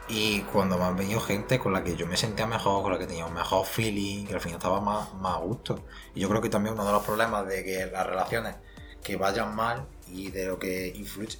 Y 0.07 0.41
cuando 0.41 0.77
me 0.77 0.85
han 0.85 0.97
venido 0.97 1.19
gente 1.21 1.59
con 1.59 1.71
la 1.71 1.83
que 1.83 1.95
yo 1.95 2.07
me 2.07 2.17
sentía 2.17 2.47
mejor, 2.47 2.81
con 2.81 2.91
la 2.93 2.97
que 2.97 3.05
tenía 3.05 3.25
un 3.27 3.33
mejor 3.33 3.65
feeling, 3.65 4.25
que 4.25 4.33
al 4.33 4.41
final 4.41 4.57
estaba 4.57 4.81
más, 4.81 5.13
más 5.13 5.35
a 5.35 5.39
gusto. 5.39 5.85
Y 6.15 6.21
yo 6.21 6.29
creo 6.29 6.41
que 6.41 6.49
también 6.49 6.73
uno 6.73 6.85
de 6.85 6.91
los 6.91 7.03
problemas 7.03 7.47
de 7.47 7.63
que 7.63 7.85
las 7.85 8.07
relaciones 8.07 8.55
que 9.03 9.17
vayan 9.17 9.55
mal 9.55 9.85
y 10.07 10.31
de 10.31 10.47
lo 10.47 10.57
que 10.57 10.87
influye, 10.95 11.37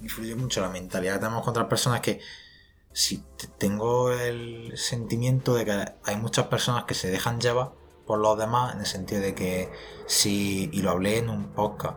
influye 0.00 0.36
mucho 0.36 0.60
la 0.60 0.68
mentalidad 0.68 1.14
que 1.14 1.20
tenemos 1.20 1.42
con 1.42 1.50
otras 1.50 1.66
personas 1.66 2.00
que 2.00 2.20
si 2.92 3.24
tengo 3.58 4.12
el 4.12 4.72
sentimiento 4.76 5.54
de 5.54 5.64
que 5.64 5.84
hay 6.04 6.16
muchas 6.16 6.46
personas 6.46 6.84
que 6.84 6.94
se 6.94 7.10
dejan 7.10 7.40
llevar 7.40 7.72
por 8.06 8.18
los 8.18 8.38
demás 8.38 8.74
en 8.74 8.80
el 8.80 8.86
sentido 8.86 9.20
de 9.20 9.34
que 9.34 9.72
si, 10.06 10.68
y 10.72 10.82
lo 10.82 10.90
hablé 10.90 11.18
en 11.18 11.30
un 11.30 11.48
podcast, 11.52 11.96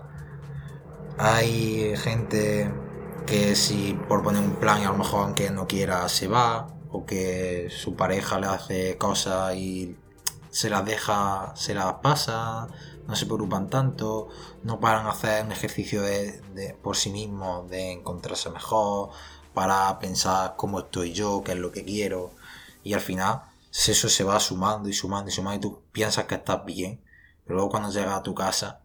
hay 1.18 1.96
gente 1.98 2.72
que 3.26 3.56
si 3.56 3.94
por 4.08 4.24
poner 4.24 4.42
un 4.42 4.56
plan 4.56 4.82
y 4.82 4.86
a 4.86 4.90
lo 4.90 4.98
mejor 4.98 5.24
aunque 5.24 5.50
no 5.50 5.68
quiera 5.68 6.08
se 6.10 6.28
va, 6.28 6.68
o 6.92 7.06
que 7.06 7.70
su 7.70 7.96
pareja 7.96 8.40
le 8.40 8.48
hace 8.48 8.98
cosas 8.98 9.56
y 9.56 9.98
se 10.50 10.70
las 10.70 10.86
deja, 10.86 11.54
se 11.56 11.74
las 11.74 11.96
pasa, 11.96 12.68
no 13.08 13.16
se 13.16 13.26
preocupan 13.26 13.70
tanto, 13.70 14.30
no 14.64 14.80
paran 14.80 15.06
a 15.06 15.12
hacer 15.12 15.46
un 15.46 15.52
ejercicio 15.52 16.02
de, 16.02 16.78
por 16.82 16.96
sí 16.96 17.10
mismos, 17.10 17.70
de 17.70 17.92
encontrarse 17.92 18.50
mejor, 18.50 19.10
para 19.54 20.00
pensar 20.00 20.56
cómo 20.58 20.80
estoy 20.80 21.14
yo, 21.14 21.44
qué 21.44 21.54
es 21.54 21.58
lo 21.58 21.72
que 21.72 21.84
quiero, 21.84 22.32
y 22.84 22.94
al 22.94 23.02
final 23.02 23.42
eso 23.72 24.10
se 24.10 24.24
va 24.24 24.40
sumando 24.40 24.88
y 24.88 24.94
sumando 24.94 25.30
y 25.30 25.34
sumando 25.34 25.58
y 25.58 25.72
tú 25.72 25.82
piensas 25.92 26.26
que 26.26 26.36
estás 26.36 26.64
bien, 26.66 27.02
pero 27.44 27.56
luego 27.56 27.72
cuando 27.72 27.92
llegas 27.92 28.18
a 28.18 28.24
tu 28.24 28.34
casa 28.34 28.85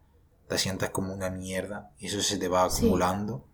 te 0.50 0.58
sientes 0.58 0.90
como 0.90 1.14
una 1.14 1.30
mierda 1.30 1.92
y 1.98 2.08
eso 2.08 2.20
se 2.20 2.36
te 2.36 2.48
va 2.48 2.64
acumulando 2.64 3.46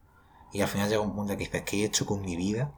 y 0.52 0.62
al 0.62 0.68
final 0.68 0.88
llega 0.88 1.02
un 1.02 1.14
punto 1.14 1.34
que 1.34 1.44
dices, 1.44 1.62
¿qué 1.62 1.82
he 1.82 1.84
hecho 1.84 2.06
con 2.06 2.22
mi 2.22 2.34
vida? 2.34 2.72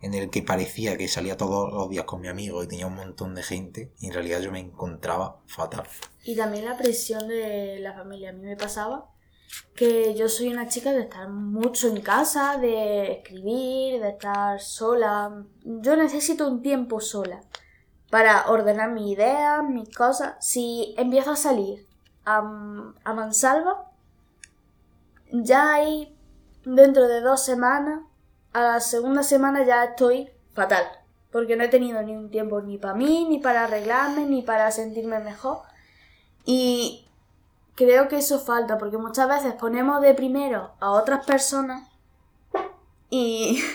En 0.00 0.14
el 0.14 0.30
que 0.30 0.42
parecía 0.42 0.96
que 0.96 1.08
salía 1.08 1.36
todos 1.36 1.72
los 1.72 1.90
días 1.90 2.04
con 2.04 2.20
mi 2.20 2.28
amigo 2.28 2.62
y 2.62 2.68
tenía 2.68 2.86
un 2.86 2.94
montón 2.94 3.34
de 3.34 3.42
gente 3.42 3.92
y 3.98 4.06
en 4.06 4.12
realidad 4.12 4.40
yo 4.40 4.52
me 4.52 4.60
encontraba 4.60 5.40
fatal. 5.46 5.82
Y 6.22 6.36
también 6.36 6.64
la 6.64 6.76
presión 6.76 7.26
de 7.26 7.80
la 7.80 7.94
familia. 7.94 8.30
A 8.30 8.32
mí 8.32 8.42
me 8.42 8.56
pasaba 8.56 9.10
que 9.74 10.14
yo 10.14 10.28
soy 10.28 10.48
una 10.48 10.68
chica 10.68 10.92
de 10.92 11.00
estar 11.00 11.28
mucho 11.28 11.88
en 11.88 12.00
casa, 12.00 12.56
de 12.58 13.10
escribir, 13.14 14.00
de 14.00 14.10
estar 14.10 14.60
sola. 14.60 15.44
Yo 15.64 15.96
necesito 15.96 16.46
un 16.46 16.62
tiempo 16.62 17.00
sola 17.00 17.40
para 18.10 18.48
ordenar 18.48 18.92
mis 18.92 19.14
ideas, 19.14 19.64
mis 19.68 19.92
cosas. 19.92 20.36
Si 20.38 20.94
empiezo 20.96 21.32
a 21.32 21.36
salir 21.36 21.87
a, 22.28 23.14
mansalva, 23.14 23.90
ya 25.32 25.74
hay 25.74 26.14
dentro 26.64 27.08
de 27.08 27.20
dos 27.20 27.42
semanas, 27.42 28.00
a 28.52 28.60
la 28.60 28.80
segunda 28.80 29.22
semana 29.22 29.64
ya 29.64 29.84
estoy 29.84 30.30
fatal. 30.52 30.84
Porque 31.30 31.56
no 31.56 31.64
he 31.64 31.68
tenido 31.68 32.02
ni 32.02 32.16
un 32.16 32.30
tiempo 32.30 32.60
ni 32.60 32.78
para 32.78 32.94
mí, 32.94 33.26
ni 33.28 33.38
para 33.38 33.64
arreglarme, 33.64 34.24
ni 34.24 34.42
para 34.42 34.70
sentirme 34.70 35.18
mejor. 35.20 35.60
Y 36.44 37.06
creo 37.74 38.08
que 38.08 38.16
eso 38.18 38.40
falta, 38.40 38.78
porque 38.78 38.96
muchas 38.96 39.28
veces 39.28 39.54
ponemos 39.54 40.00
de 40.00 40.14
primero 40.14 40.72
a 40.80 40.90
otras 40.90 41.24
personas 41.24 41.88
y... 43.10 43.62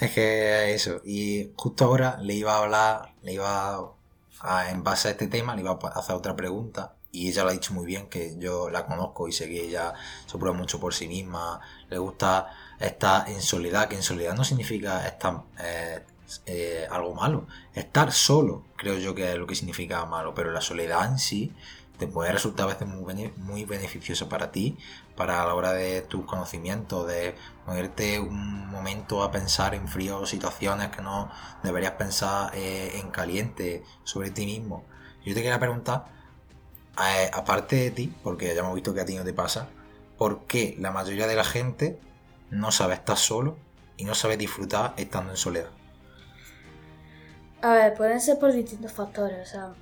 Es 0.00 0.12
que 0.12 0.72
eso, 0.72 1.02
y 1.04 1.52
justo 1.56 1.84
ahora 1.84 2.16
le 2.22 2.34
iba 2.34 2.54
a 2.54 2.62
hablar, 2.62 3.12
le 3.22 3.34
iba 3.34 3.92
a, 4.40 4.70
en 4.70 4.84
base 4.84 5.08
a 5.08 5.10
este 5.10 5.26
tema, 5.26 5.56
le 5.56 5.62
iba 5.62 5.72
a 5.72 5.98
hacer 5.98 6.14
otra 6.14 6.36
pregunta 6.36 6.94
y 7.12 7.28
ella 7.28 7.44
lo 7.44 7.50
ha 7.50 7.52
dicho 7.52 7.74
muy 7.74 7.86
bien, 7.86 8.08
que 8.08 8.36
yo 8.38 8.70
la 8.70 8.86
conozco 8.86 9.28
y 9.28 9.32
sé 9.32 9.48
que 9.48 9.66
ella 9.66 9.94
se 10.26 10.38
prueba 10.38 10.56
mucho 10.56 10.78
por 10.78 10.94
sí 10.94 11.08
misma, 11.08 11.60
le 11.88 11.98
gusta 11.98 12.52
estar 12.78 13.28
en 13.28 13.42
soledad, 13.42 13.88
que 13.88 13.96
en 13.96 14.02
soledad 14.02 14.34
no 14.34 14.44
significa 14.44 15.06
estar 15.06 15.42
eh, 15.58 16.04
eh, 16.46 16.86
algo 16.90 17.14
malo, 17.14 17.46
estar 17.74 18.12
solo 18.12 18.64
creo 18.76 18.98
yo 18.98 19.14
que 19.14 19.32
es 19.32 19.38
lo 19.38 19.46
que 19.46 19.54
significa 19.54 20.04
malo, 20.06 20.34
pero 20.34 20.52
la 20.52 20.60
soledad 20.60 21.10
en 21.10 21.18
sí 21.18 21.52
te 22.00 22.06
puede 22.06 22.32
resultar 22.32 22.64
a 22.64 22.72
veces 22.72 22.88
muy, 22.88 23.30
muy 23.36 23.66
beneficioso 23.66 24.26
para 24.26 24.50
ti, 24.50 24.78
para 25.16 25.44
la 25.44 25.54
hora 25.54 25.72
de 25.74 26.00
tus 26.00 26.24
conocimientos, 26.24 27.06
de 27.06 27.34
ponerte 27.66 28.18
un 28.18 28.70
momento 28.70 29.22
a 29.22 29.30
pensar 29.30 29.74
en 29.74 29.86
frío 29.86 30.24
situaciones 30.24 30.88
que 30.88 31.02
no 31.02 31.30
deberías 31.62 31.92
pensar 31.92 32.52
eh, 32.54 32.98
en 32.98 33.10
caliente 33.10 33.84
sobre 34.02 34.30
ti 34.30 34.46
mismo. 34.46 34.86
Yo 35.26 35.34
te 35.34 35.42
quería 35.42 35.60
preguntar, 35.60 36.06
aparte 37.32 37.76
de 37.76 37.90
ti, 37.90 38.14
porque 38.22 38.54
ya 38.54 38.60
hemos 38.60 38.74
visto 38.74 38.94
que 38.94 39.00
a 39.00 39.04
ti 39.04 39.16
no 39.16 39.24
te 39.24 39.32
pasa, 39.32 39.68
¿por 40.18 40.44
qué 40.44 40.76
la 40.78 40.90
mayoría 40.90 41.26
de 41.26 41.34
la 41.34 41.44
gente 41.44 41.98
no 42.50 42.72
sabe 42.72 42.94
estar 42.94 43.16
solo 43.16 43.56
y 43.96 44.04
no 44.04 44.14
sabe 44.14 44.36
disfrutar 44.36 44.94
estando 44.96 45.30
en 45.30 45.36
soledad? 45.36 45.70
A 47.62 47.72
ver, 47.72 47.94
pueden 47.94 48.20
ser 48.20 48.38
por 48.38 48.52
distintos 48.52 48.92
factores, 48.92 49.48
o 49.48 49.50
sea, 49.50 49.74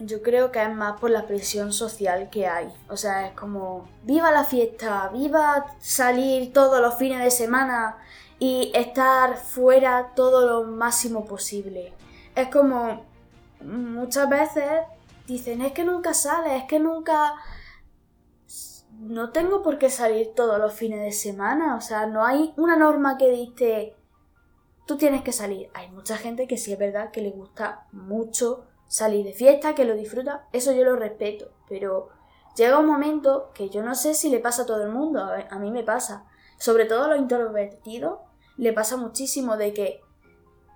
yo 0.00 0.22
creo 0.22 0.52
que 0.52 0.62
es 0.62 0.74
más 0.74 1.00
por 1.00 1.10
la 1.10 1.26
presión 1.26 1.72
social 1.72 2.30
que 2.30 2.46
hay. 2.46 2.68
O 2.88 2.96
sea, 2.96 3.26
es 3.26 3.32
como, 3.32 3.88
viva 4.04 4.30
la 4.30 4.44
fiesta, 4.44 5.10
viva 5.12 5.66
salir 5.80 6.52
todos 6.52 6.80
los 6.80 6.94
fines 6.96 7.22
de 7.22 7.30
semana 7.30 7.96
y 8.38 8.70
estar 8.74 9.36
fuera 9.36 10.12
todo 10.14 10.46
lo 10.46 10.70
máximo 10.70 11.24
posible. 11.24 11.92
Es 12.34 12.48
como, 12.48 13.04
muchas 13.60 14.28
veces 14.28 14.70
dicen, 15.28 15.60
es 15.62 15.72
que 15.72 15.84
nunca 15.84 16.14
sale, 16.14 16.56
es 16.56 16.64
que 16.64 16.80
nunca... 16.80 17.34
No 18.98 19.30
tengo 19.30 19.62
por 19.62 19.78
qué 19.78 19.90
salir 19.90 20.34
todos 20.34 20.58
los 20.58 20.72
fines 20.72 21.00
de 21.00 21.12
semana, 21.12 21.76
o 21.76 21.80
sea, 21.80 22.06
no 22.06 22.24
hay 22.24 22.52
una 22.56 22.76
norma 22.76 23.16
que 23.16 23.30
dice, 23.30 23.94
tú 24.86 24.96
tienes 24.96 25.22
que 25.22 25.30
salir. 25.30 25.70
Hay 25.74 25.88
mucha 25.90 26.16
gente 26.16 26.48
que 26.48 26.56
sí 26.56 26.72
es 26.72 26.78
verdad 26.78 27.12
que 27.12 27.20
le 27.20 27.30
gusta 27.30 27.86
mucho 27.92 28.64
salir 28.88 29.24
de 29.24 29.34
fiesta, 29.34 29.74
que 29.74 29.84
lo 29.84 29.94
disfruta, 29.94 30.48
eso 30.52 30.72
yo 30.72 30.82
lo 30.82 30.96
respeto, 30.96 31.52
pero 31.68 32.08
llega 32.56 32.78
un 32.78 32.86
momento 32.86 33.50
que 33.54 33.68
yo 33.68 33.82
no 33.82 33.94
sé 33.94 34.14
si 34.14 34.30
le 34.30 34.40
pasa 34.40 34.62
a 34.62 34.66
todo 34.66 34.82
el 34.82 34.90
mundo, 34.90 35.22
a, 35.22 35.58
mí 35.58 35.70
me 35.70 35.84
pasa, 35.84 36.24
sobre 36.58 36.86
todo 36.86 37.04
a 37.04 37.08
los 37.08 37.18
introvertidos, 37.18 38.18
le 38.56 38.72
pasa 38.72 38.96
muchísimo 38.96 39.56
de 39.56 39.74
que 39.74 40.00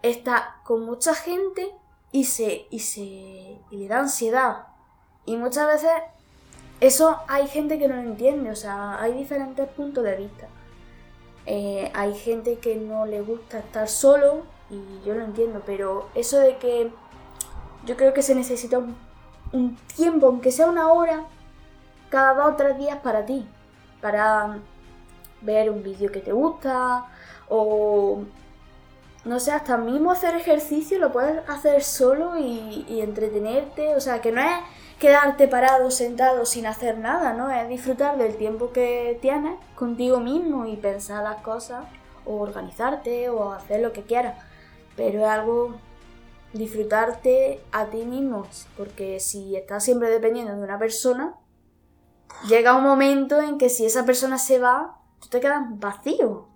está 0.03 0.61
con 0.65 0.85
mucha 0.85 1.15
gente 1.15 1.75
y 2.13 2.25
se, 2.25 2.67
y 2.71 2.79
se 2.79 3.59
le 3.71 3.89
da 3.89 4.01
ansiedad. 4.01 4.67
Y 5.25 5.37
muchas 5.37 5.67
veces 5.67 5.91
eso 6.81 7.19
hay 7.29 7.49
gente 7.49 7.79
que 7.79 7.89
no 7.89 7.97
lo 7.97 8.03
entiende, 8.03 8.51
o 8.51 8.57
sea, 8.57 9.01
hay 9.01 9.15
diferentes 9.15 9.67
puntos 9.69 10.05
de 10.05 10.17
vista. 10.17 10.49
Eh, 11.47 11.91
hay 11.95 12.15
gente 12.15 12.59
que 12.59 12.77
no 12.77 13.07
le 13.07 13.21
gusta 13.23 13.59
estar 13.59 13.89
solo 13.89 14.43
y 14.71 15.07
yo 15.07 15.15
lo 15.15 15.25
entiendo, 15.25 15.63
pero 15.67 16.09
eso 16.15 16.39
de 16.39 16.57
que 16.59 16.93
yo 17.85 17.97
creo 17.97 18.13
que 18.13 18.23
se 18.23 18.35
necesita 18.35 18.79
un, 18.79 18.95
un 19.53 19.77
tiempo, 19.97 20.27
aunque 20.27 20.53
sea 20.53 20.67
una 20.67 20.93
hora, 20.93 21.25
cada 22.11 22.35
dos 22.35 22.53
o 22.53 22.57
tres 22.57 22.79
días 22.79 22.99
para 22.99 23.25
ti, 23.27 23.47
para 24.01 24.59
ver 25.41 25.71
un 25.71 25.83
vídeo 25.83 26.13
que 26.13 26.21
te 26.21 26.33
gusta 26.33 27.07
o 27.49 28.25
no 29.25 29.39
sé, 29.39 29.53
hasta 29.53 29.77
mismo 29.77 30.11
hacer 30.11 30.35
ejercicio 30.35 30.99
lo 30.99 31.13
puedes 31.13 31.49
hacer 31.49 31.83
solo 31.83 32.39
y, 32.39 33.01
entretenerte, 33.01 33.95
o 33.95 34.01
sea, 34.01 34.21
que 34.21 34.33
no 34.33 34.41
es 34.41 34.57
quedarte 34.99 35.49
parado, 35.49 35.91
sentado 35.91 36.45
sin 36.45 36.67
hacer 36.67 36.99
nada, 36.99 37.33
¿no? 37.33 37.51
Es 37.51 37.69
disfrutar 37.69 38.19
del 38.19 38.37
tiempo 38.37 38.73
que 38.73 39.19
tienes 39.21 39.59
contigo 39.75 40.21
mismo 40.21 40.67
y 40.67 40.77
pensar 40.77 41.23
las 41.23 41.43
cosas 41.43 41.85
o 42.25 42.37
organizarte 42.41 43.29
o 43.29 43.53
hacer 43.53 43.81
lo 43.81 43.93
que 43.93 44.03
quieras, 44.03 44.39
pero 44.97 45.21
es 45.21 45.29
algo 45.29 45.77
disfrutarte 46.53 47.63
a 47.73 47.87
ti 47.87 48.05
mismo, 48.05 48.47
porque 48.77 49.21
si 49.21 49.57
estás 49.57 49.85
siempre 49.85 50.11
dependiendo 50.11 50.55
de 50.55 50.63
una 50.63 50.79
persona, 50.79 51.35
llega 52.49 52.77
un 52.77 52.85
momento 52.85 53.41
en 53.41 53.59
que 53.59 53.69
si 53.69 53.87
esa 53.87 54.05
persona 54.05 54.39
se 54.39 54.59
va, 54.59 54.99
tú 55.21 55.29
te 55.29 55.41
quedas 55.41 55.63
vacío. 55.79 56.52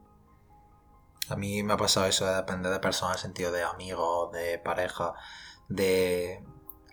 A 1.29 1.37
mí 1.37 1.63
me 1.63 1.73
ha 1.73 1.77
pasado 1.77 2.07
eso 2.07 2.27
de 2.27 2.35
depender 2.35 2.73
de 2.73 2.79
personas 2.79 3.17
en 3.17 3.23
sentido 3.23 3.53
de 3.53 3.63
amigos, 3.63 4.33
de 4.33 4.59
pareja, 4.59 5.15
de 5.69 6.45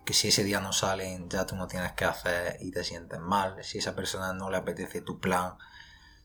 que 0.05 0.13
si 0.13 0.29
ese 0.29 0.43
día 0.43 0.59
no 0.59 0.73
salen 0.73 1.29
ya 1.29 1.45
tú 1.45 1.55
no 1.55 1.67
tienes 1.67 1.93
que 1.93 2.05
hacer 2.05 2.57
y 2.59 2.71
te 2.71 2.83
sientes 2.83 3.19
mal. 3.19 3.63
Si 3.63 3.77
esa 3.77 3.95
persona 3.95 4.33
no 4.33 4.49
le 4.49 4.57
apetece 4.57 5.01
tu 5.01 5.19
plan, 5.19 5.57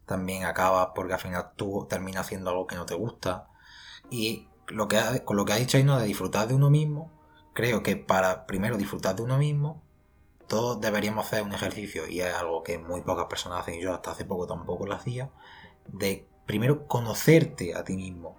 también 0.07 0.45
acaba 0.45 0.95
porque 0.95 1.13
al 1.15 1.21
final 1.21 1.53
tú 1.57 1.87
terminas 1.89 2.27
haciendo 2.27 2.51
algo 2.51 2.67
que 2.67 2.77
no 2.77 2.87
te 2.87 2.95
gusta. 2.95 3.49
Y 4.11 4.49
lo 4.69 4.89
que 4.89 5.23
con 5.25 5.37
lo 5.37 5.45
que 5.45 5.53
ha 5.53 5.57
dicho 5.57 5.77
Aino 5.77 5.99
de 5.99 6.07
disfrutar 6.07 6.49
de 6.49 6.55
uno 6.55 6.71
mismo, 6.71 7.13
creo 7.55 7.83
que 7.83 7.97
para 7.97 8.47
primero 8.47 8.77
disfrutar 8.77 9.17
de 9.17 9.23
uno 9.23 9.39
mismo, 9.39 9.83
todos 10.49 10.81
deberíamos 10.81 11.27
hacer 11.27 11.43
un 11.43 11.53
ejercicio, 11.53 12.09
y 12.09 12.21
es 12.21 12.35
algo 12.35 12.63
que 12.63 12.79
muy 12.79 13.03
pocas 13.03 13.27
personas 13.27 13.61
hacen, 13.61 13.75
y 13.75 13.83
yo 13.83 13.93
hasta 13.93 14.13
hace 14.13 14.25
poco 14.25 14.47
tampoco 14.47 14.87
lo 14.87 14.95
hacía, 14.95 15.31
de 15.87 16.27
primero 16.49 16.89
conocerte 16.89 17.77
a 17.77 17.85
ti 17.85 17.95
mismo. 17.95 18.35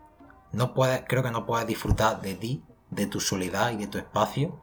No 0.52 0.74
puedes, 0.74 1.04
creo 1.08 1.22
que 1.22 1.30
no 1.30 1.46
puedes 1.46 1.68
disfrutar 1.68 2.22
de 2.22 2.34
ti, 2.34 2.64
de 2.90 3.06
tu 3.06 3.22
soledad 3.22 3.72
y 3.72 3.78
de 3.78 3.88
tu 3.88 4.00
espacio 4.00 4.60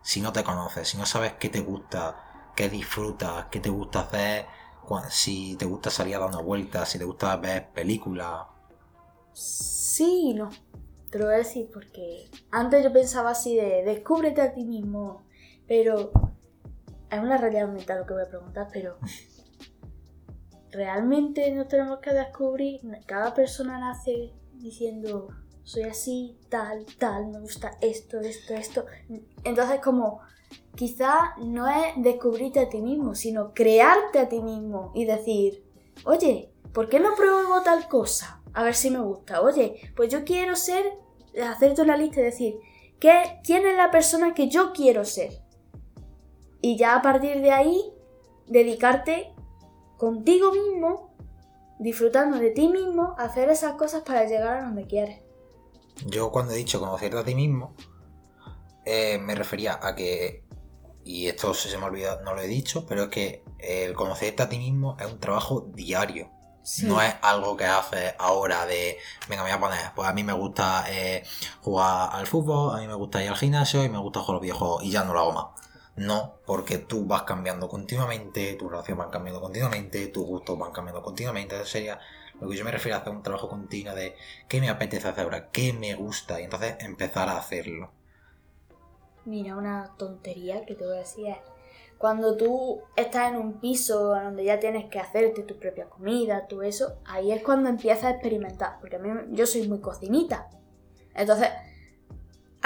si 0.00 0.20
no 0.22 0.32
te 0.32 0.42
conoces, 0.42 0.88
si 0.88 0.96
no 0.96 1.04
sabes 1.04 1.34
qué 1.34 1.50
te 1.50 1.60
gusta, 1.60 2.52
qué 2.56 2.70
disfrutas, 2.70 3.46
qué 3.50 3.60
te 3.60 3.68
gusta 3.68 4.00
hacer, 4.00 4.46
si 5.10 5.56
te 5.56 5.66
gusta 5.66 5.90
salir 5.90 6.16
a 6.16 6.20
dar 6.20 6.28
una 6.28 6.40
vuelta, 6.40 6.86
si 6.86 6.96
te 6.96 7.04
gusta 7.04 7.36
ver 7.36 7.68
películas. 7.72 8.46
Sí, 9.32 10.32
no. 10.32 10.48
te 11.10 11.18
lo 11.18 11.26
voy 11.26 11.34
a 11.34 11.38
decir 11.38 11.68
porque 11.70 12.30
antes 12.50 12.82
yo 12.82 12.92
pensaba 12.92 13.30
así 13.30 13.56
de 13.56 13.82
descúbrete 13.84 14.40
a 14.40 14.54
ti 14.54 14.64
mismo, 14.64 15.26
pero 15.66 16.12
es 17.10 17.20
una 17.20 17.36
realidad 17.36 17.68
mental 17.68 17.98
lo 17.98 18.06
que 18.06 18.14
voy 18.14 18.22
a 18.22 18.28
preguntar, 18.28 18.68
pero 18.72 18.96
realmente 20.70 21.50
no 21.52 21.66
tenemos 21.66 21.98
que 22.00 22.12
descubrir, 22.12 22.80
cada 23.06 23.34
persona 23.34 23.78
nace 23.78 24.32
diciendo 24.54 25.28
soy 25.66 25.82
así, 25.82 26.38
tal, 26.48 26.86
tal, 26.96 27.26
me 27.26 27.40
gusta 27.40 27.76
esto, 27.80 28.20
esto, 28.20 28.54
esto. 28.54 28.86
Entonces 29.42 29.80
como 29.80 30.20
quizá 30.76 31.34
no 31.38 31.66
es 31.66 31.94
descubrirte 31.96 32.60
a 32.60 32.68
ti 32.68 32.80
mismo, 32.80 33.16
sino 33.16 33.52
crearte 33.52 34.20
a 34.20 34.28
ti 34.28 34.40
mismo 34.40 34.92
y 34.94 35.04
decir, 35.04 35.64
oye, 36.04 36.52
¿por 36.72 36.88
qué 36.88 37.00
no 37.00 37.16
pruebo 37.16 37.62
tal 37.62 37.88
cosa? 37.88 38.42
A 38.52 38.62
ver 38.62 38.76
si 38.76 38.90
me 38.90 39.00
gusta. 39.00 39.40
Oye, 39.40 39.92
pues 39.96 40.08
yo 40.08 40.24
quiero 40.24 40.54
ser, 40.54 40.84
hacerte 41.44 41.82
una 41.82 41.96
lista 41.96 42.20
y 42.20 42.24
decir, 42.24 42.60
¿qué, 43.00 43.40
¿quién 43.42 43.66
es 43.66 43.76
la 43.76 43.90
persona 43.90 44.34
que 44.34 44.48
yo 44.48 44.72
quiero 44.72 45.04
ser? 45.04 45.42
Y 46.60 46.76
ya 46.76 46.94
a 46.94 47.02
partir 47.02 47.40
de 47.40 47.50
ahí, 47.50 47.92
dedicarte 48.46 49.34
contigo 49.96 50.52
mismo, 50.52 51.14
disfrutando 51.78 52.38
de 52.38 52.50
ti 52.50 52.68
mismo, 52.68 53.14
hacer 53.18 53.50
esas 53.50 53.74
cosas 53.74 54.02
para 54.02 54.24
llegar 54.24 54.58
a 54.58 54.62
donde 54.62 54.86
quieres. 54.86 55.20
Yo 56.06 56.30
cuando 56.30 56.52
he 56.52 56.56
dicho 56.56 56.80
conocerte 56.80 57.18
a 57.18 57.24
ti 57.24 57.34
mismo, 57.34 57.74
eh, 58.84 59.18
me 59.18 59.34
refería 59.34 59.78
a 59.82 59.94
que, 59.94 60.44
y 61.04 61.26
esto 61.26 61.54
se 61.54 61.76
me 61.78 61.84
ha 61.84 61.88
olvidado, 61.88 62.22
no 62.22 62.34
lo 62.34 62.40
he 62.42 62.46
dicho, 62.46 62.86
pero 62.86 63.04
es 63.04 63.08
que 63.08 63.44
el 63.58 63.94
conocerte 63.94 64.42
a 64.42 64.48
ti 64.48 64.58
mismo 64.58 64.96
es 65.00 65.06
un 65.06 65.18
trabajo 65.18 65.68
diario. 65.72 66.30
No 66.82 67.00
es 67.00 67.14
algo 67.22 67.56
que 67.56 67.64
haces 67.64 68.14
ahora 68.18 68.66
de, 68.66 68.98
venga, 69.28 69.44
me 69.44 69.50
voy 69.50 69.56
a 69.56 69.60
poner, 69.60 69.92
pues 69.94 70.08
a 70.08 70.12
mí 70.12 70.24
me 70.24 70.32
gusta 70.32 70.84
eh, 70.88 71.22
jugar 71.60 72.10
al 72.12 72.26
fútbol, 72.26 72.76
a 72.76 72.80
mí 72.80 72.88
me 72.88 72.94
gusta 72.94 73.22
ir 73.22 73.28
al 73.28 73.36
gimnasio 73.36 73.84
y 73.84 73.88
me 73.88 73.98
gusta 73.98 74.18
jugar 74.18 74.34
los 74.34 74.42
videojuegos 74.42 74.82
y 74.82 74.90
ya 74.90 75.04
no 75.04 75.14
lo 75.14 75.20
hago 75.20 75.32
más. 75.32 75.46
No, 75.96 76.40
porque 76.44 76.78
tú 76.78 77.06
vas 77.06 77.22
cambiando 77.22 77.68
continuamente, 77.68 78.54
tus 78.54 78.70
relaciones 78.70 78.98
van 78.98 79.10
cambiando 79.10 79.40
continuamente, 79.40 80.08
tus 80.08 80.26
gustos 80.26 80.58
van 80.58 80.72
cambiando 80.72 81.02
continuamente. 81.02 81.56
Eso 81.56 81.64
sería 81.64 81.98
lo 82.38 82.48
que 82.50 82.56
yo 82.56 82.64
me 82.64 82.70
refiero 82.70 82.96
a 82.96 83.00
hacer 83.00 83.14
un 83.14 83.22
trabajo 83.22 83.48
continuo 83.48 83.94
de 83.94 84.14
qué 84.46 84.60
me 84.60 84.68
apetece 84.68 85.08
hacer 85.08 85.24
ahora, 85.24 85.48
qué 85.50 85.72
me 85.72 85.94
gusta, 85.94 86.38
y 86.38 86.44
entonces 86.44 86.76
empezar 86.80 87.30
a 87.30 87.38
hacerlo. 87.38 87.90
Mira, 89.24 89.56
una 89.56 89.94
tontería 89.96 90.66
que 90.66 90.74
te 90.74 90.84
voy 90.84 90.96
a 90.96 90.98
decir 90.98 91.28
es, 91.28 91.38
cuando 91.98 92.36
tú 92.36 92.82
estás 92.94 93.32
en 93.32 93.38
un 93.38 93.54
piso 93.54 94.14
donde 94.14 94.44
ya 94.44 94.60
tienes 94.60 94.90
que 94.90 95.00
hacerte 95.00 95.42
tu 95.44 95.58
propia 95.58 95.88
comida, 95.88 96.46
todo 96.46 96.62
eso, 96.62 96.98
ahí 97.06 97.32
es 97.32 97.42
cuando 97.42 97.70
empiezas 97.70 98.04
a 98.04 98.10
experimentar, 98.10 98.78
porque 98.80 98.96
a 98.96 98.98
mí 98.98 99.08
yo 99.30 99.46
soy 99.46 99.66
muy 99.66 99.80
cocinita. 99.80 100.50
Entonces, 101.14 101.48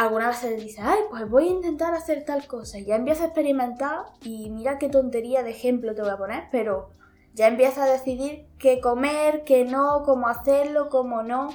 alguna 0.00 0.28
vez 0.28 0.38
se 0.38 0.56
dice, 0.56 0.80
ay, 0.82 1.00
pues 1.10 1.28
voy 1.28 1.48
a 1.48 1.50
intentar 1.50 1.92
hacer 1.92 2.24
tal 2.24 2.46
cosa. 2.46 2.78
Y 2.78 2.86
ya 2.86 2.96
empieza 2.96 3.24
a 3.24 3.26
experimentar 3.26 4.06
y 4.22 4.48
mira 4.48 4.78
qué 4.78 4.88
tontería 4.88 5.42
de 5.42 5.50
ejemplo 5.50 5.94
te 5.94 6.00
voy 6.00 6.10
a 6.10 6.16
poner, 6.16 6.44
pero 6.50 6.88
ya 7.34 7.48
empieza 7.48 7.84
a 7.84 7.90
decidir 7.90 8.46
qué 8.58 8.80
comer, 8.80 9.44
qué 9.44 9.66
no, 9.66 10.02
cómo 10.04 10.28
hacerlo, 10.28 10.88
cómo 10.88 11.22
no. 11.22 11.50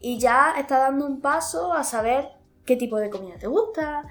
Y 0.00 0.18
ya 0.18 0.54
está 0.58 0.78
dando 0.78 1.06
un 1.06 1.20
paso 1.20 1.74
a 1.74 1.84
saber 1.84 2.30
qué 2.64 2.76
tipo 2.76 2.96
de 2.96 3.10
comida 3.10 3.36
te 3.38 3.48
gusta, 3.48 4.06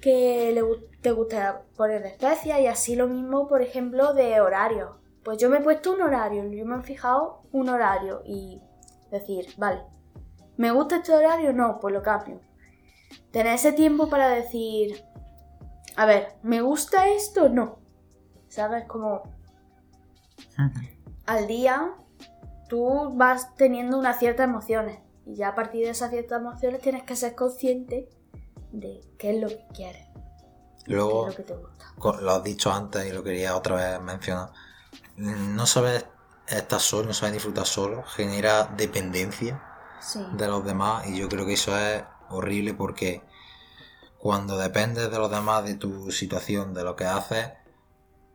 qué 0.00 0.50
le, 0.54 0.62
te 1.02 1.10
gusta 1.10 1.64
poner 1.76 2.02
de 2.02 2.08
especias 2.08 2.60
y 2.60 2.66
así 2.66 2.96
lo 2.96 3.08
mismo, 3.08 3.46
por 3.46 3.60
ejemplo, 3.60 4.14
de 4.14 4.40
horario. 4.40 5.00
Pues 5.22 5.36
yo 5.36 5.50
me 5.50 5.58
he 5.58 5.60
puesto 5.60 5.92
un 5.92 6.00
horario, 6.00 6.44
yo 6.50 6.64
me 6.64 6.78
he 6.78 6.82
fijado 6.82 7.42
un 7.52 7.68
horario 7.68 8.22
y 8.24 8.62
decir, 9.10 9.48
vale, 9.58 9.82
¿me 10.56 10.70
gusta 10.70 10.96
este 10.96 11.12
horario? 11.12 11.52
No, 11.52 11.78
pues 11.78 11.92
lo 11.92 12.02
cambio 12.02 12.40
tener 13.30 13.54
ese 13.54 13.72
tiempo 13.72 14.08
para 14.08 14.28
decir, 14.28 15.04
a 15.96 16.06
ver, 16.06 16.36
¿me 16.42 16.60
gusta 16.60 17.08
esto? 17.08 17.48
No. 17.48 17.78
¿Sabes? 18.48 18.84
Como 18.86 19.22
al 21.26 21.46
día 21.46 21.94
tú 22.68 23.12
vas 23.14 23.54
teniendo 23.56 23.98
unas 23.98 24.18
ciertas 24.18 24.44
emociones 24.44 25.00
y 25.26 25.36
ya 25.36 25.48
a 25.48 25.54
partir 25.54 25.84
de 25.84 25.90
esas 25.90 26.10
ciertas 26.10 26.40
emociones 26.40 26.80
tienes 26.80 27.02
que 27.02 27.16
ser 27.16 27.34
consciente 27.34 28.08
de 28.72 29.00
qué 29.18 29.34
es 29.34 29.40
lo 29.40 29.48
que 29.48 29.66
quieres. 29.72 30.06
Luego, 30.86 31.28
lo, 31.28 31.34
que 31.34 31.42
te 31.42 31.54
gusta. 31.54 32.20
lo 32.20 32.30
has 32.30 32.44
dicho 32.44 32.70
antes 32.72 33.06
y 33.06 33.12
lo 33.12 33.22
quería 33.22 33.56
otra 33.56 33.76
vez 33.76 34.00
mencionar. 34.00 34.50
No 35.16 35.66
sabes 35.66 36.04
estar 36.46 36.80
solo, 36.80 37.08
no 37.08 37.14
sabes 37.14 37.34
disfrutar 37.34 37.66
solo, 37.66 38.02
genera 38.02 38.64
dependencia 38.64 39.62
de 40.32 40.46
los 40.48 40.64
demás 40.64 41.06
y 41.08 41.18
yo 41.18 41.28
creo 41.28 41.46
que 41.46 41.54
eso 41.54 41.76
es 41.78 42.02
horrible 42.30 42.74
porque 42.74 43.22
cuando 44.18 44.56
dependes 44.56 45.10
de 45.10 45.18
los 45.18 45.30
demás, 45.30 45.64
de 45.64 45.74
tu 45.74 46.10
situación, 46.10 46.72
de 46.72 46.84
lo 46.84 46.96
que 46.96 47.04
haces, 47.04 47.50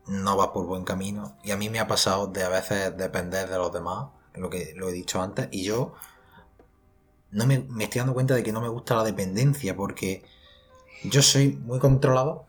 no 0.06 0.36
vas 0.36 0.48
por 0.48 0.66
buen 0.66 0.84
camino. 0.84 1.36
Y 1.42 1.50
a 1.50 1.56
mí 1.56 1.68
me 1.68 1.80
ha 1.80 1.86
pasado 1.86 2.26
de 2.26 2.44
a 2.44 2.48
veces 2.48 2.96
depender 2.96 3.48
de 3.48 3.56
los 3.56 3.72
demás, 3.72 4.08
lo 4.34 4.50
que 4.50 4.72
lo 4.76 4.88
he 4.88 4.92
dicho 4.92 5.20
antes, 5.20 5.48
y 5.50 5.64
yo 5.64 5.94
no 7.30 7.46
me, 7.46 7.66
estoy 7.80 8.00
dando 8.00 8.14
cuenta 8.14 8.34
de 8.34 8.42
que 8.42 8.52
no 8.52 8.60
me 8.60 8.68
gusta 8.68 8.94
la 8.94 9.04
dependencia 9.04 9.76
porque 9.76 10.24
yo 11.04 11.22
soy 11.22 11.52
muy 11.52 11.78
controlado 11.78 12.46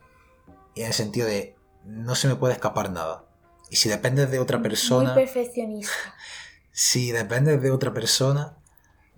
y 0.76 0.82
en 0.82 0.88
el 0.88 0.94
sentido 0.94 1.28
de 1.28 1.56
no 1.86 2.16
se 2.16 2.28
me 2.28 2.36
puede 2.36 2.54
escapar 2.54 2.92
nada. 2.92 3.26
Y 3.70 3.78
si 3.78 3.90
dependes 3.90 4.30
de 4.32 4.40
otra 4.40 4.62
persona... 4.62 5.14
Muy 5.14 5.24
perfeccionista. 5.24 5.94
Si 6.74 7.12
dependes 7.12 7.62
de 7.62 7.70
otra 7.70 7.94
persona, 7.94 8.58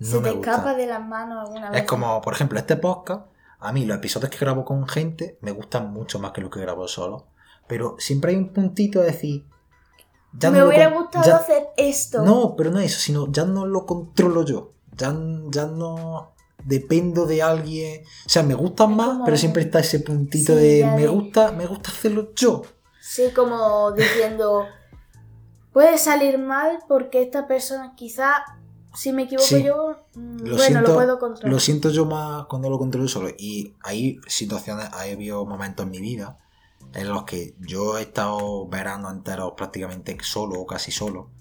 se 0.03 0.19
me 0.19 0.29
escapa 0.29 0.73
de 0.75 0.85
las 0.85 1.05
manos 1.05 1.45
alguna 1.45 1.69
vez. 1.69 1.81
Es 1.81 1.87
como, 1.87 2.21
por 2.21 2.33
ejemplo, 2.33 2.59
este 2.59 2.75
podcast, 2.75 3.25
a 3.59 3.71
mí 3.71 3.85
los 3.85 3.97
episodios 3.97 4.29
que 4.29 4.37
grabo 4.37 4.65
con 4.65 4.87
gente 4.87 5.37
me 5.41 5.51
gustan 5.51 5.91
mucho 5.91 6.19
más 6.19 6.31
que 6.31 6.41
los 6.41 6.49
que 6.49 6.59
grabo 6.59 6.87
solo. 6.87 7.27
Pero 7.67 7.95
siempre 7.97 8.31
hay 8.31 8.37
un 8.37 8.49
puntito 8.49 8.99
de 8.99 9.07
decir. 9.07 9.45
Ya 10.33 10.51
me 10.51 10.63
hubiera 10.63 10.89
gustado 10.89 11.35
hacer 11.35 11.67
esto. 11.77 12.23
No, 12.23 12.55
pero 12.55 12.71
no 12.71 12.79
eso, 12.79 12.99
sino 12.99 13.31
ya 13.31 13.45
no 13.45 13.65
lo 13.65 13.85
controlo 13.85 14.43
yo. 14.43 14.73
Ya, 14.97 15.15
ya 15.49 15.65
no 15.67 16.33
dependo 16.65 17.25
de 17.25 17.41
alguien. 17.41 18.03
O 18.25 18.29
sea, 18.29 18.43
me 18.43 18.55
gustan 18.55 18.95
más, 18.95 19.19
pero 19.23 19.37
siempre 19.37 19.63
está 19.63 19.79
ese 19.79 19.99
puntito 19.99 20.55
de 20.55 20.85
me 20.95 21.07
gusta, 21.07 21.51
me 21.51 21.65
gusta 21.67 21.91
hacerlo 21.91 22.33
yo. 22.35 22.63
Sí, 22.99 23.31
como 23.33 23.91
diciendo. 23.91 24.65
Puede 25.71 25.97
salir 25.97 26.37
mal 26.37 26.79
porque 26.87 27.23
esta 27.23 27.47
persona 27.47 27.95
quizá 27.95 28.43
si 28.93 29.11
me 29.11 29.23
equivoco 29.23 29.57
yo, 29.57 29.97
mm, 30.15 30.37
lo 30.37 30.55
bueno, 30.55 30.57
siento, 30.57 30.81
lo 30.81 30.93
puedo 30.93 31.19
controlar. 31.19 31.51
Lo 31.51 31.59
siento 31.59 31.89
yo 31.89 32.05
más 32.05 32.45
cuando 32.45 32.69
lo 32.69 32.77
controlo 32.77 33.07
solo. 33.07 33.29
Y 33.37 33.73
hay 33.81 34.19
situaciones, 34.27 34.89
hay 34.93 35.11
habido 35.11 35.45
momentos 35.45 35.85
en 35.85 35.91
mi 35.91 35.99
vida 35.99 36.37
en 36.93 37.09
los 37.09 37.23
que 37.23 37.55
yo 37.59 37.97
he 37.97 38.03
estado 38.03 38.67
verano 38.67 39.09
enteros 39.09 39.53
prácticamente 39.57 40.15
solo 40.21 40.59
o 40.59 40.67
casi 40.67 40.91
solo. 40.91 41.31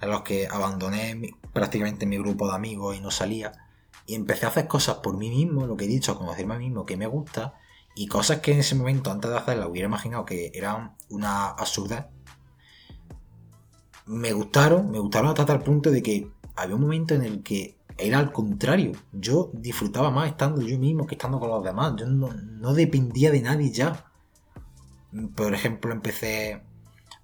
En 0.00 0.10
los 0.10 0.22
que 0.22 0.48
abandoné 0.50 1.34
prácticamente 1.52 2.06
mi 2.06 2.18
grupo 2.18 2.48
de 2.48 2.54
amigos 2.54 2.96
y 2.96 3.00
no 3.00 3.10
salía. 3.10 3.52
Y 4.06 4.14
empecé 4.14 4.46
a 4.46 4.48
hacer 4.48 4.66
cosas 4.66 4.96
por 4.96 5.16
mí 5.16 5.30
mismo, 5.30 5.66
lo 5.66 5.76
que 5.76 5.84
he 5.84 5.88
dicho, 5.88 6.12
a 6.12 6.18
conocerme 6.18 6.54
a 6.54 6.58
mí 6.58 6.64
mismo, 6.66 6.86
que 6.86 6.96
me 6.96 7.06
gusta. 7.06 7.54
Y 7.94 8.08
cosas 8.08 8.40
que 8.40 8.52
en 8.52 8.60
ese 8.60 8.74
momento, 8.74 9.10
antes 9.10 9.30
de 9.30 9.36
hacerlas, 9.36 9.68
hubiera 9.68 9.86
imaginado 9.86 10.24
que 10.24 10.50
eran 10.54 10.96
una 11.08 11.48
absurdez. 11.48 12.06
Me 14.06 14.32
gustaron, 14.32 14.90
me 14.90 14.98
gustaron 14.98 15.28
hasta 15.28 15.46
tal 15.46 15.62
punto 15.62 15.90
de 15.90 16.02
que 16.02 16.30
había 16.60 16.76
un 16.76 16.82
momento 16.82 17.14
en 17.14 17.22
el 17.22 17.42
que 17.42 17.78
era 17.96 18.18
al 18.18 18.32
contrario. 18.32 18.92
Yo 19.12 19.50
disfrutaba 19.52 20.10
más 20.10 20.28
estando 20.28 20.60
yo 20.60 20.78
mismo 20.78 21.06
que 21.06 21.14
estando 21.14 21.40
con 21.40 21.48
los 21.48 21.64
demás. 21.64 21.94
Yo 21.96 22.06
no, 22.06 22.74
dependía 22.74 23.30
de 23.30 23.40
nadie 23.40 23.70
ya. 23.70 24.06
Por 25.34 25.54
ejemplo, 25.54 25.92
empecé 25.92 26.62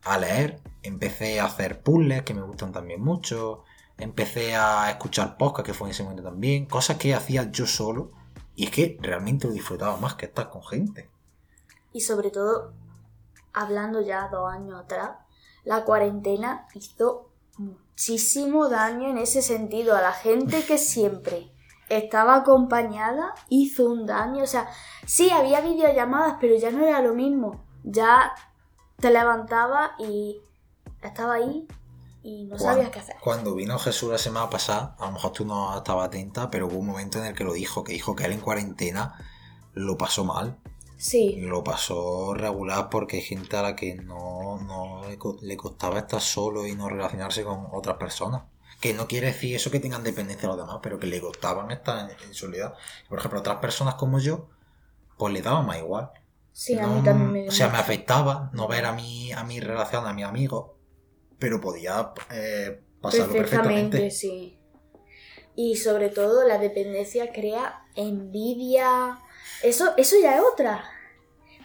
a 0.05 0.19
leer, 0.19 0.61
empecé 0.83 1.41
a 1.41 1.47
hacer 1.47 1.83
puzzles 1.83 2.23
que 2.23 2.35
me 2.35 2.43
gustan 2.43 2.73
también 2.73 3.03
mucho, 3.03 3.65
empecé 3.99 4.57
a 4.57 4.91
escuchar 4.91 5.37
podcast 5.37 5.67
que 5.67 5.75
fue 5.75 5.89
en 5.89 5.93
ese 5.93 6.03
momento 6.03 6.23
también, 6.23 6.67
cosas 6.67 6.97
que 6.97 7.15
hacía 7.15 7.51
yo 7.51 7.67
solo 7.67 8.13
y 8.55 8.65
es 8.65 8.71
que 8.71 8.99
realmente 9.01 9.47
lo 9.47 9.53
disfrutaba 9.53 9.97
más 9.99 10.15
que 10.15 10.27
estar 10.27 10.49
con 10.49 10.65
gente. 10.65 11.11
Y 11.93 12.01
sobre 12.01 12.31
todo, 12.31 12.73
hablando 13.53 14.01
ya 14.01 14.29
dos 14.29 14.51
años 14.51 14.81
atrás, 14.81 15.13
la 15.65 15.85
cuarentena 15.85 16.67
hizo 16.75 17.26
muchísimo 17.59 18.69
daño 18.69 19.09
en 19.09 19.19
ese 19.19 19.43
sentido. 19.43 19.97
A 19.97 20.03
la 20.03 20.13
gente 20.13 20.65
que 20.65 20.79
siempre 20.79 21.53
estaba 21.89 22.37
acompañada 22.37 23.35
hizo 23.49 23.87
un 23.87 24.07
daño. 24.07 24.43
O 24.43 24.47
sea, 24.47 24.69
sí, 25.07 25.31
había 25.31 25.61
videollamadas, 25.61 26.37
pero 26.41 26.57
ya 26.57 26.71
no 26.71 26.87
era 26.87 27.01
lo 27.01 27.15
mismo. 27.15 27.65
Ya 27.85 28.33
te 28.99 29.11
levantaba 29.11 29.93
y 29.99 30.41
estaba 31.03 31.35
ahí 31.35 31.67
y 32.23 32.45
no 32.45 32.59
sabías 32.59 32.91
qué 32.91 32.99
hacer. 32.99 33.17
Cuando 33.23 33.55
vino 33.55 33.79
Jesús 33.79 34.11
la 34.11 34.19
semana 34.19 34.51
pasada, 34.51 34.97
a 34.99 35.07
lo 35.07 35.13
mejor 35.13 35.33
tú 35.33 35.45
no 35.45 35.77
estabas 35.77 36.09
atenta, 36.09 36.51
pero 36.51 36.67
hubo 36.67 36.79
un 36.79 36.87
momento 36.87 37.19
en 37.19 37.27
el 37.27 37.35
que 37.35 37.45
lo 37.45 37.53
dijo, 37.53 37.85
que 37.85 37.93
dijo 37.93 38.17
que 38.17 38.25
él 38.25 38.33
en 38.33 38.41
cuarentena 38.41 39.15
lo 39.75 39.97
pasó 39.97 40.25
mal. 40.25 40.59
Sí. 40.97 41.37
Lo 41.41 41.63
pasó 41.63 42.35
regular 42.35 42.89
porque 42.91 43.17
hay 43.17 43.23
gente 43.23 43.57
a 43.57 43.63
la 43.63 43.77
que 43.77 43.95
no, 43.95 45.03
le 45.43 45.57
costaba 45.57 45.99
estar 45.99 46.21
solo 46.21 46.67
y 46.67 46.75
no 46.75 46.89
relacionarse 46.89 47.45
con 47.45 47.69
otras 47.73 47.97
personas. 47.97 48.43
Que 48.81 48.93
no 48.93 49.07
quiere 49.07 49.29
decir 49.29 49.57
eso 49.57 49.71
que 49.71 49.81
tengan 49.81 50.03
dependencia 50.03 50.49
a 50.49 50.53
los 50.53 50.61
demás, 50.61 50.81
pero 50.83 50.99
que 50.99 51.07
le 51.07 51.21
gustaban 51.21 51.71
estar 51.71 52.11
en, 52.11 52.35
soledad. 52.35 52.75
Por 53.09 53.19
ejemplo, 53.19 53.41
otras 53.41 53.57
personas 53.57 53.95
como 53.95 54.19
yo, 54.19 54.49
pues 55.17 55.33
le 55.33 55.43
daba 55.43 55.63
más 55.63 55.79
igual. 55.79 56.11
Sí, 56.53 56.79
a 56.79 56.87
mí 56.87 57.03
también 57.03 57.33
me 57.33 57.49
O 57.49 57.53
sea, 57.53 57.69
me 57.69 57.79
afectaba 57.79 58.51
no 58.55 58.69
ver 58.69 58.87
a 58.87 58.93
mi, 58.93 59.33
a 59.33 59.45
mi 59.45 59.61
relación, 59.61 60.07
a 60.07 60.13
mi 60.13 60.23
amigo, 60.23 60.79
pero 61.39 61.61
podía 61.61 62.13
eh, 62.31 62.81
pasarlo 63.01 63.33
Perfectamente, 63.33 63.99
perfectamente. 63.99 64.11
sí. 64.11 64.59
Y 65.55 65.77
sobre 65.77 66.11
todo 66.11 66.47
la 66.47 66.59
dependencia 66.59 67.33
crea 67.33 67.87
envidia. 67.95 69.19
Eso, 69.63 69.95
eso 69.97 70.17
ya 70.21 70.37
es 70.37 70.43
otra. 70.43 70.85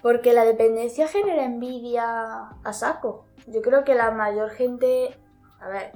Porque 0.01 0.33
la 0.33 0.45
dependencia 0.45 1.07
genera 1.07 1.43
envidia 1.43 2.49
a 2.63 2.73
saco. 2.73 3.25
Yo 3.47 3.61
creo 3.61 3.83
que 3.83 3.95
la 3.95 4.11
mayor 4.11 4.49
gente, 4.49 5.17
a 5.59 5.67
ver, 5.67 5.91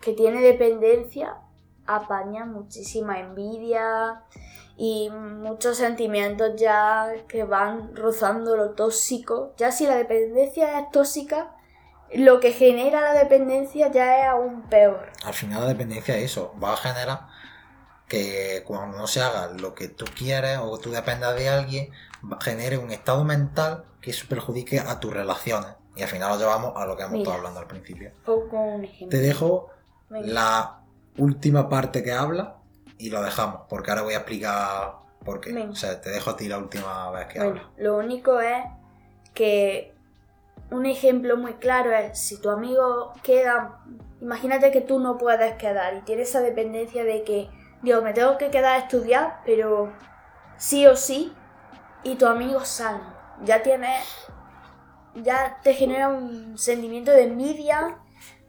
que 0.00 0.12
tiene 0.12 0.40
dependencia 0.40 1.36
apaña 1.86 2.44
muchísima 2.44 3.18
envidia 3.18 4.22
y 4.76 5.10
muchos 5.10 5.76
sentimientos 5.76 6.52
ya 6.56 7.12
que 7.28 7.44
van 7.44 7.94
rozando 7.94 8.56
lo 8.56 8.70
tóxico. 8.70 9.52
Ya 9.56 9.72
si 9.72 9.86
la 9.86 9.96
dependencia 9.96 10.78
es 10.78 10.90
tóxica, 10.90 11.56
lo 12.14 12.40
que 12.40 12.52
genera 12.52 13.00
la 13.00 13.14
dependencia 13.14 13.88
ya 13.88 14.20
es 14.20 14.26
aún 14.26 14.62
peor. 14.62 15.10
Al 15.24 15.34
final 15.34 15.62
la 15.62 15.68
dependencia 15.68 16.16
es 16.16 16.24
eso, 16.24 16.54
va 16.62 16.74
a 16.74 16.76
generar 16.76 17.26
que 18.10 18.62
cuando 18.66 18.98
no 18.98 19.06
se 19.06 19.22
haga 19.22 19.48
lo 19.58 19.74
que 19.74 19.88
tú 19.88 20.04
quieres 20.14 20.58
o 20.58 20.76
tú 20.78 20.90
dependas 20.90 21.34
de 21.36 21.48
alguien, 21.48 21.90
genere 22.40 22.76
un 22.76 22.90
estado 22.90 23.24
mental 23.24 23.84
que 24.02 24.10
eso 24.10 24.26
perjudique 24.28 24.80
a 24.80 25.00
tus 25.00 25.14
relaciones. 25.14 25.70
Y 25.96 26.02
al 26.02 26.08
final 26.08 26.30
lo 26.30 26.38
llevamos 26.38 26.72
a 26.76 26.84
lo 26.86 26.96
que 26.96 27.02
hemos 27.04 27.12
Mira. 27.12 27.22
estado 27.22 27.36
hablando 27.38 27.60
al 27.60 27.66
principio. 27.68 28.12
Pongo 28.26 28.62
un 28.74 28.84
ejemplo. 28.84 29.08
Te 29.08 29.18
dejo 29.24 29.70
Venga. 30.08 30.26
la 30.28 30.80
última 31.18 31.68
parte 31.68 32.02
que 32.02 32.12
habla 32.12 32.56
y 32.98 33.10
lo 33.10 33.22
dejamos, 33.22 33.62
porque 33.68 33.90
ahora 33.90 34.02
voy 34.02 34.14
a 34.14 34.18
explicar 34.18 34.94
por 35.24 35.40
qué. 35.40 35.52
Venga. 35.52 35.70
O 35.72 35.76
sea, 35.76 36.00
te 36.00 36.10
dejo 36.10 36.30
a 36.30 36.36
ti 36.36 36.48
la 36.48 36.58
última 36.58 37.10
vez 37.12 37.26
que 37.28 37.38
Bueno, 37.38 37.60
habla. 37.60 37.70
lo 37.78 37.96
único 37.98 38.40
es 38.40 38.64
que 39.34 39.94
un 40.70 40.86
ejemplo 40.86 41.36
muy 41.36 41.54
claro 41.54 41.92
es 41.92 42.18
si 42.18 42.40
tu 42.40 42.50
amigo 42.50 43.12
queda, 43.22 43.80
imagínate 44.20 44.70
que 44.70 44.80
tú 44.80 44.98
no 44.98 45.16
puedes 45.18 45.54
quedar 45.54 45.94
y 45.94 46.00
tienes 46.02 46.30
esa 46.30 46.40
dependencia 46.40 47.04
de 47.04 47.22
que, 47.24 47.48
Dios, 47.82 48.02
me 48.02 48.12
tengo 48.12 48.36
que 48.36 48.50
quedar 48.50 48.74
a 48.74 48.78
estudiar, 48.78 49.40
pero 49.46 49.92
sí 50.58 50.86
o 50.86 50.96
sí, 50.96 51.32
y 52.02 52.16
tu 52.16 52.26
amigo 52.26 52.60
sale. 52.64 53.00
Ya 53.44 53.62
tienes, 53.62 54.06
ya 55.14 55.58
te 55.62 55.72
genera 55.72 56.08
un 56.08 56.58
sentimiento 56.58 57.10
de 57.10 57.24
envidia, 57.24 57.98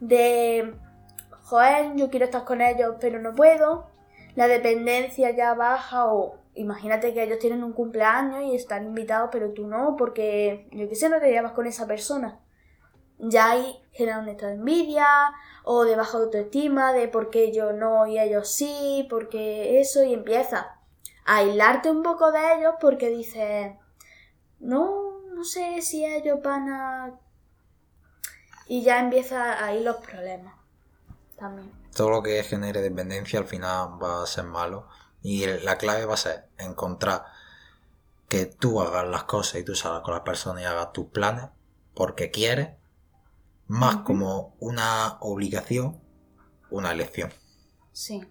de, 0.02 0.76
joder, 1.44 1.96
yo 1.96 2.10
quiero 2.10 2.26
estar 2.26 2.44
con 2.44 2.62
ellos, 2.62 2.96
pero 3.00 3.20
no 3.20 3.34
puedo. 3.34 3.90
La 4.36 4.48
dependencia 4.48 5.32
ya 5.32 5.54
baja 5.54 6.08
o 6.08 6.38
imagínate 6.54 7.14
que 7.14 7.24
ellos 7.24 7.40
tienen 7.40 7.64
un 7.64 7.72
cumpleaños 7.72 8.44
y 8.44 8.56
están 8.56 8.86
invitados, 8.86 9.30
pero 9.32 9.54
tú 9.54 9.66
no, 9.68 9.96
porque 9.98 10.68
yo 10.72 10.90
qué 10.90 10.96
sé, 10.96 11.08
no 11.08 11.20
te 11.20 11.30
llevas 11.30 11.54
con 11.54 11.68
esa 11.68 11.88
persona. 11.88 12.40
Ya 13.18 13.52
ahí 13.52 13.82
genera 13.92 14.20
un 14.20 14.28
estado 14.28 14.52
de 14.52 14.58
envidia 14.58 15.06
o 15.64 15.84
de 15.84 15.96
baja 15.96 16.18
autoestima, 16.18 16.94
de 16.94 17.08
por 17.08 17.30
qué 17.30 17.52
yo 17.52 17.74
no 17.74 18.08
y 18.08 18.20
ellos 18.20 18.50
sí, 18.50 19.08
porque 19.10 19.80
eso, 19.80 20.04
y 20.04 20.14
empieza 20.14 20.80
a 21.26 21.38
aislarte 21.38 21.90
un 21.90 22.04
poco 22.04 22.32
de 22.32 22.40
ellos 22.56 22.74
porque 22.80 23.10
dices, 23.10 23.74
no, 24.60 25.20
no 25.34 25.44
sé 25.44 25.82
si 25.82 26.06
ellos 26.06 26.40
van 26.44 26.70
a... 26.70 27.20
Y 28.68 28.84
ya 28.84 29.00
empieza 29.00 29.66
ahí 29.66 29.84
los 29.84 29.98
problemas 29.98 30.56
también. 31.38 31.72
Todo 31.96 32.10
lo 32.10 32.24
que 32.24 32.42
genere 32.44 32.82
dependencia 32.82 33.40
al 33.40 33.48
final 33.48 34.02
va 34.02 34.24
a 34.24 34.28
ser 34.28 34.46
malo. 34.46 34.88
Y 35.22 35.46
la 35.46 35.78
clave 35.78 36.06
va 36.06 36.14
a 36.14 36.18
ser 36.18 36.46
encontrar 36.58 37.26
que 38.30 38.46
tú 38.46 38.82
hagas 38.82 39.08
las 39.08 39.24
cosas 39.26 39.60
y 39.60 39.66
tú 39.66 39.76
salgas 39.76 40.04
con 40.04 40.14
las 40.14 40.24
personas 40.24 40.64
y 40.64 40.66
hagas 40.66 40.94
tus 40.94 41.08
planes 41.08 41.50
porque 41.94 42.32
quieres, 42.32 42.70
más 43.72 43.98
como 43.98 44.54
una 44.60 45.18
obligación, 45.22 45.98
una 46.70 46.92
elección. 46.92 47.32
Sí, 47.94 48.22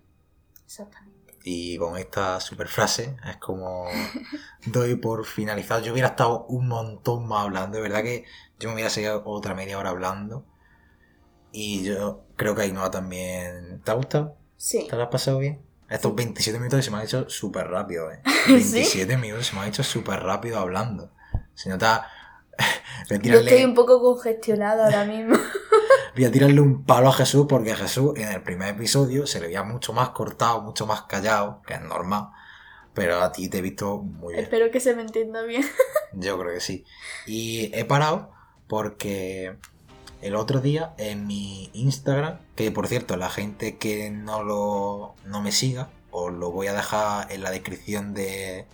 exactamente. 0.66 1.38
Y 1.44 1.78
con 1.78 1.96
esta 1.96 2.38
super 2.40 2.68
frase 2.68 3.16
es 3.26 3.38
como 3.38 3.86
doy 4.66 4.96
por 4.96 5.24
finalizado. 5.24 5.80
Yo 5.80 5.92
hubiera 5.92 6.08
estado 6.08 6.44
un 6.48 6.68
montón 6.68 7.26
más 7.26 7.44
hablando, 7.44 7.78
de 7.78 7.82
verdad 7.82 8.02
que 8.02 8.26
yo 8.58 8.68
me 8.68 8.74
hubiera 8.74 8.90
seguido 8.90 9.22
otra 9.24 9.54
media 9.54 9.78
hora 9.78 9.88
hablando. 9.88 10.44
Y 11.52 11.84
yo 11.84 12.26
creo 12.36 12.54
que 12.54 12.62
Ainhoa 12.62 12.90
también. 12.90 13.80
¿Te 13.82 13.90
ha 13.90 13.94
gustado? 13.94 14.36
Sí. 14.58 14.86
¿Te 14.90 14.94
lo 14.94 15.04
has 15.04 15.08
pasado 15.08 15.38
bien? 15.38 15.62
Estos 15.88 16.12
Sí. 16.12 16.16
27 16.16 16.58
minutos 16.58 16.84
se 16.84 16.90
me 16.90 16.98
han 16.98 17.04
hecho 17.04 17.30
súper 17.30 17.66
rápido, 17.68 18.12
¿eh? 18.12 18.20
¿Sí? 18.46 18.52
27 18.52 19.16
minutos 19.16 19.46
se 19.46 19.54
me 19.54 19.62
han 19.62 19.68
hecho 19.68 19.82
súper 19.82 20.22
rápido 20.22 20.58
hablando. 20.58 21.10
Se 21.54 21.70
nota... 21.70 22.06
Voy 23.08 23.18
a 23.18 23.20
Yo 23.20 23.38
estoy 23.40 23.64
un 23.64 23.74
poco 23.74 24.00
congestionada 24.00 24.86
ahora 24.86 25.04
mismo. 25.04 25.36
voy 26.14 26.24
a 26.24 26.30
tirarle 26.30 26.60
un 26.60 26.84
palo 26.84 27.08
a 27.08 27.12
Jesús 27.12 27.46
porque 27.48 27.74
Jesús 27.74 28.12
en 28.16 28.28
el 28.28 28.42
primer 28.42 28.74
episodio 28.74 29.26
se 29.26 29.40
le 29.40 29.46
veía 29.46 29.62
mucho 29.62 29.92
más 29.92 30.10
cortado, 30.10 30.62
mucho 30.62 30.86
más 30.86 31.02
callado, 31.02 31.62
que 31.66 31.74
es 31.74 31.80
normal. 31.80 32.28
Pero 32.94 33.22
a 33.22 33.32
ti 33.32 33.48
te 33.48 33.58
he 33.58 33.62
visto 33.62 33.98
muy 33.98 34.34
bien. 34.34 34.44
Espero 34.44 34.70
que 34.70 34.80
se 34.80 34.94
me 34.94 35.02
entienda 35.02 35.42
bien. 35.42 35.64
Yo 36.12 36.38
creo 36.38 36.52
que 36.52 36.60
sí. 36.60 36.84
Y 37.26 37.70
he 37.74 37.84
parado 37.84 38.32
porque 38.66 39.56
el 40.22 40.34
otro 40.34 40.60
día 40.60 40.94
en 40.98 41.26
mi 41.26 41.70
Instagram, 41.72 42.38
que 42.56 42.70
por 42.70 42.88
cierto, 42.88 43.16
la 43.16 43.30
gente 43.30 43.78
que 43.78 44.10
no 44.10 44.42
lo 44.42 45.14
no 45.24 45.40
me 45.40 45.52
siga, 45.52 45.88
os 46.10 46.32
lo 46.32 46.50
voy 46.50 46.66
a 46.66 46.74
dejar 46.74 47.30
en 47.32 47.42
la 47.42 47.50
descripción 47.50 48.12
de, 48.12 48.66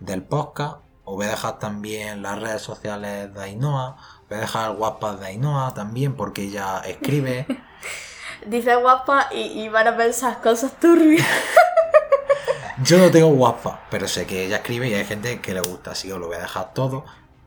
del 0.00 0.22
podcast. 0.22 0.85
Os 1.06 1.14
voy 1.14 1.26
a 1.26 1.30
dejar 1.30 1.60
también 1.60 2.20
las 2.20 2.40
redes 2.40 2.62
sociales 2.62 3.32
de 3.32 3.40
Ainhoa. 3.40 3.96
Voy 4.28 4.38
a 4.38 4.40
dejar 4.40 4.72
el 4.72 4.76
WhatsApp 4.76 5.20
de 5.20 5.26
Ainhoa 5.28 5.72
también 5.72 6.16
porque 6.16 6.42
ella 6.42 6.82
escribe. 6.84 7.46
Dice 8.46 8.74
guapa 8.74 9.28
y, 9.32 9.62
y 9.62 9.68
van 9.68 9.86
a 9.86 9.96
pensar 9.96 10.42
cosas 10.42 10.78
turbias. 10.80 11.26
Yo 12.82 12.98
no 12.98 13.10
tengo 13.10 13.28
WhatsApp, 13.28 13.84
pero 13.88 14.08
sé 14.08 14.26
que 14.26 14.46
ella 14.46 14.56
escribe 14.56 14.88
y 14.88 14.94
hay 14.94 15.04
gente 15.04 15.40
que 15.40 15.54
le 15.54 15.60
gusta, 15.60 15.92
así 15.92 16.08
que 16.08 16.14
os 16.14 16.20
lo 16.20 16.26
voy 16.26 16.36
a 16.36 16.40
dejar 16.40 16.74
todo. 16.74 17.04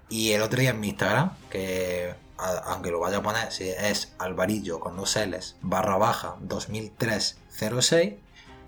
Y 0.08 0.32
el 0.32 0.42
otro 0.42 0.62
día 0.62 0.70
en 0.70 0.80
mi 0.80 0.90
Instagram, 0.90 1.34
que 1.50 2.16
aunque 2.38 2.92
lo 2.92 3.02
vaya 3.02 3.18
a 3.18 3.22
poner, 3.22 3.52
si 3.52 3.70
es 3.70 4.14
alvarillo 4.20 4.80
con 4.80 4.96
dos 4.96 5.18
L's 5.18 5.58
barra 5.62 5.98
baja 5.98 6.36
200306, 6.40 8.14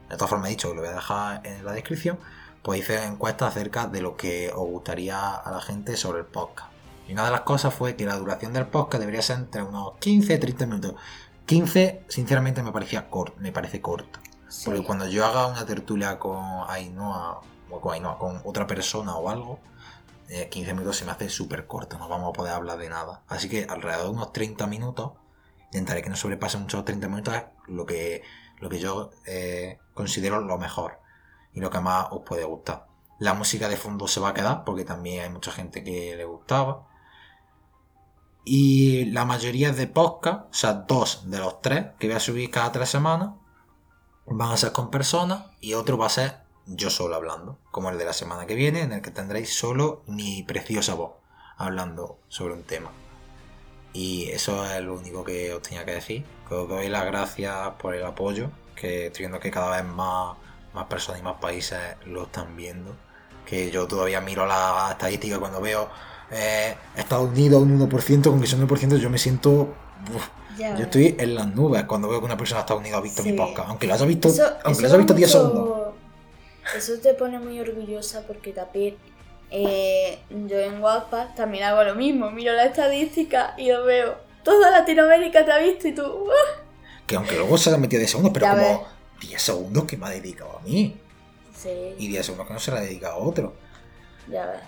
de 0.10 0.16
todas 0.18 0.30
formas 0.30 0.48
he 0.48 0.52
dicho 0.52 0.70
que 0.70 0.76
lo 0.76 0.82
voy 0.82 0.92
a 0.92 0.96
dejar 0.96 1.48
en 1.48 1.64
la 1.64 1.72
descripción, 1.72 2.20
pues 2.62 2.82
hice 2.82 3.04
encuestas 3.06 3.50
acerca 3.50 3.88
de 3.88 4.02
lo 4.02 4.16
que 4.16 4.52
os 4.54 4.68
gustaría 4.68 5.36
a 5.36 5.52
la 5.52 5.62
gente 5.62 5.98
sobre 5.98 6.20
el 6.20 6.26
podcast. 6.26 6.72
Y 7.08 7.14
una 7.14 7.26
de 7.26 7.32
las 7.32 7.42
cosas 7.42 7.74
fue 7.74 7.96
que 7.96 8.06
la 8.06 8.16
duración 8.18 8.54
del 8.54 8.68
podcast 8.68 9.00
debería 9.00 9.22
ser 9.22 9.38
entre 9.38 9.64
unos 9.64 9.94
15 10.00 10.36
y 10.36 10.40
30 10.40 10.66
minutos. 10.68 10.96
15, 11.48 12.06
sinceramente, 12.08 12.62
me 12.62 12.72
parecía 12.72 13.10
corto, 13.10 13.36
me 13.40 13.52
parece 13.52 13.82
corto. 13.82 14.20
Porque 14.64 14.84
cuando 14.84 15.08
yo 15.08 15.26
haga 15.26 15.48
una 15.48 15.66
tertulia 15.66 16.20
con 16.20 16.40
Ainhoa, 16.68 17.42
o 17.70 17.82
con 17.82 17.94
Ainhoa, 17.94 18.18
con 18.18 18.42
otra 18.46 18.68
persona 18.68 19.16
o 19.16 19.30
algo, 19.30 19.60
eh, 20.30 20.48
15 20.50 20.74
minutos 20.74 20.98
se 20.98 21.06
me 21.06 21.12
hace 21.12 21.30
súper 21.30 21.68
corto, 21.68 21.98
no 21.98 22.08
vamos 22.08 22.30
a 22.30 22.34
poder 22.34 22.54
hablar 22.54 22.78
de 22.78 22.90
nada. 22.90 23.24
Así 23.28 23.50
que 23.50 23.66
alrededor 23.68 24.06
de 24.06 24.12
unos 24.12 24.34
30 24.34 24.68
minutos, 24.68 25.14
intentaré 25.66 26.04
que 26.04 26.10
no 26.10 26.16
sobrepase 26.16 26.58
mucho 26.58 26.78
los 26.78 26.86
30 26.86 27.08
minutos, 27.08 27.34
es 27.34 27.44
lo 27.68 27.86
que, 27.86 28.22
lo 28.60 28.70
que 28.70 28.80
yo 28.80 29.10
eh, 29.26 29.80
considero 29.94 30.40
lo 30.42 30.58
mejor 30.58 31.01
y 31.54 31.60
lo 31.60 31.70
que 31.70 31.80
más 31.80 32.08
os 32.12 32.22
puede 32.22 32.44
gustar. 32.44 32.88
La 33.20 33.34
música 33.34 33.70
de 33.70 33.78
fondo 33.78 34.08
se 34.08 34.20
va 34.20 34.30
a 34.30 34.34
quedar 34.34 34.64
porque 34.64 34.86
también 34.86 35.24
hay 35.24 35.30
mucha 35.30 35.52
gente 35.52 35.84
que 35.84 36.16
le 36.16 36.26
gustaba. 36.26 36.88
Y 38.44 39.06
la 39.06 39.26
mayoría 39.26 39.72
de 39.72 39.88
podcast, 39.88 40.46
o 40.50 40.54
sea, 40.54 40.74
dos 40.74 41.30
de 41.30 41.38
los 41.38 41.62
tres 41.62 41.88
que 42.00 42.08
voy 42.08 42.16
a 42.16 42.20
subir 42.20 42.50
cada 42.50 42.72
tres 42.72 42.90
semanas, 42.90 43.32
van 44.26 44.52
a 44.52 44.58
ser 44.58 44.72
con 44.72 44.90
personas 44.90 45.46
y 45.60 45.74
otro 45.74 45.98
va 45.98 46.08
a 46.08 46.10
ser 46.10 46.40
yo 46.66 46.90
solo 46.90 47.16
hablando, 47.16 47.60
como 47.70 47.90
el 47.90 47.98
de 47.98 48.06
la 48.06 48.14
semana 48.14 48.46
que 48.46 48.56
viene, 48.56 48.82
en 48.82 48.94
el 48.94 49.02
que 49.02 49.12
tendréis 49.12 49.56
solo 49.56 50.04
mi 50.08 50.44
preciosa 50.44 50.96
voz 50.96 51.12
hablando 51.58 52.20
sobre 52.28 52.54
un 52.54 52.64
tema. 52.64 52.92
Y 53.94 54.30
eso 54.30 54.66
es 54.66 54.82
lo 54.82 54.96
único 54.96 55.24
que 55.24 55.54
os 55.54 55.62
tenía 55.62 55.86
que 55.86 55.94
decir. 55.94 56.26
Que 56.48 56.56
os 56.56 56.70
doy 56.70 56.90
las 56.90 57.06
gracias 57.06 57.72
por 57.80 57.94
el 57.94 58.06
apoyo, 58.06 58.50
que 58.76 59.08
estoy 59.08 59.24
viendo 59.24 59.40
que 59.40 59.52
cada 59.52 59.82
vez 59.82 59.86
más, 59.86 60.38
más 60.74 60.86
personas 60.86 61.20
y 61.22 61.24
más 61.24 61.36
países 61.42 61.80
lo 62.06 62.24
están 62.24 62.56
viendo. 62.56 62.96
Que 63.46 63.70
yo 63.72 63.88
todavía 63.88 64.22
miro 64.22 64.46
la 64.46 64.90
estadística 64.92 65.40
cuando 65.40 65.60
veo 65.62 65.90
eh, 66.32 66.76
Estados 66.96 67.30
Unidos 67.30 67.62
un 67.62 67.80
1%, 67.90 68.24
con 68.24 68.40
que 68.40 68.48
son 68.48 68.68
1% 68.68 68.98
yo 68.98 69.10
me 69.10 69.18
siento... 69.18 69.74
uf, 70.16 70.28
yo 70.58 70.84
estoy 70.84 71.16
en 71.18 71.36
las 71.36 71.48
nubes 71.48 71.84
cuando 71.86 72.08
veo 72.08 72.20
que 72.20 72.26
una 72.26 72.38
persona 72.38 72.60
de 72.60 72.62
Estados 72.62 72.82
Unidos 72.82 73.00
ha 73.00 73.02
visto 73.02 73.24
mi 73.24 73.32
Sí. 73.32 73.36
podcast. 73.36 73.70
Aunque 73.70 73.88
lo 73.88 73.94
haya 73.96 74.06
visto, 74.06 74.28
Eso, 74.28 74.44
aunque 74.64 74.72
eso 74.72 74.82
lo 74.82 74.88
haya 74.88 74.98
visto 74.98 75.14
da 75.14 75.18
10 75.18 75.36
mucho- 75.36 75.48
segundos. 75.48 75.88
Eso 76.78 76.94
te 77.02 77.14
pone 77.16 77.40
muy 77.40 77.60
orgullosa 77.60 78.22
porque 78.28 78.54
también 78.54 78.96
eh, 79.50 80.20
yo 80.30 80.60
en 80.60 80.82
WhatsApp 80.82 81.36
también 81.36 81.64
hago 81.66 81.84
lo 81.84 81.96
mismo. 81.96 82.30
Miro 82.32 82.54
la 82.54 82.66
estadística 82.66 83.54
y 83.58 83.72
lo 83.72 83.84
veo. 83.84 84.16
Toda 84.44 84.70
Latinoamérica 84.72 85.44
te 85.44 85.52
ha 85.52 85.58
visto 85.58 85.88
y 85.88 85.96
tú. 85.96 86.04
¡uh! 86.06 86.30
Que 87.08 87.16
aunque 87.16 87.36
luego 87.36 87.58
se 87.58 87.74
ha 87.74 87.78
metido 87.78 88.00
10 88.00 88.12
segundos, 88.12 88.32
pero 88.34 88.46
Ya 88.46 88.52
como 88.54 88.86
10 89.22 89.42
segundos 89.42 89.86
que 89.86 89.96
me 89.98 90.08
ha 90.08 90.10
dedicado 90.10 90.58
a 90.58 90.62
mí. 90.62 91.00
Sí, 91.56 91.96
Y 91.98 92.08
10 92.10 92.26
segundos 92.26 92.48
que 92.48 92.54
no 92.54 92.60
se 92.60 92.72
la 92.72 92.78
ha 92.80 92.82
dedicado 92.82 93.14
a 93.14 93.18
otro. 93.18 93.54
ya 94.28 94.46
ves. 94.48 94.62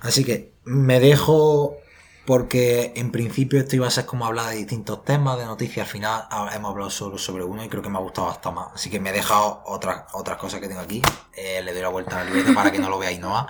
Así 0.00 0.24
que 0.24 0.54
me 0.64 1.00
dejo 1.00 1.76
porque 2.24 2.92
en 2.94 3.10
principio 3.10 3.58
esto 3.58 3.74
iba 3.74 3.86
a 3.86 3.90
ser 3.90 4.04
como 4.04 4.26
hablar 4.26 4.50
de 4.50 4.56
distintos 4.56 5.02
temas, 5.04 5.38
de 5.38 5.46
noticias. 5.46 5.86
Al 5.86 5.90
final 5.92 6.24
ah, 6.30 6.50
hemos 6.54 6.70
hablado 6.70 6.90
solo 6.90 7.16
sobre 7.18 7.42
uno 7.42 7.64
y 7.64 7.68
creo 7.68 7.82
que 7.82 7.88
me 7.88 7.96
ha 7.98 8.02
gustado 8.02 8.28
hasta 8.28 8.50
más. 8.50 8.68
Así 8.74 8.90
que 8.90 9.00
me 9.00 9.10
he 9.10 9.12
dejado 9.14 9.62
otras, 9.66 10.04
otras 10.12 10.36
cosas 10.38 10.60
que 10.60 10.68
tengo 10.68 10.80
aquí. 10.82 11.00
Eh, 11.34 11.62
le 11.64 11.72
doy 11.72 11.82
la 11.82 11.88
vuelta 11.88 12.20
al 12.20 12.26
librete 12.26 12.52
para 12.52 12.70
que 12.70 12.78
no 12.78 12.90
lo 12.90 12.98
vea 12.98 13.08
Ainhoa. 13.08 13.48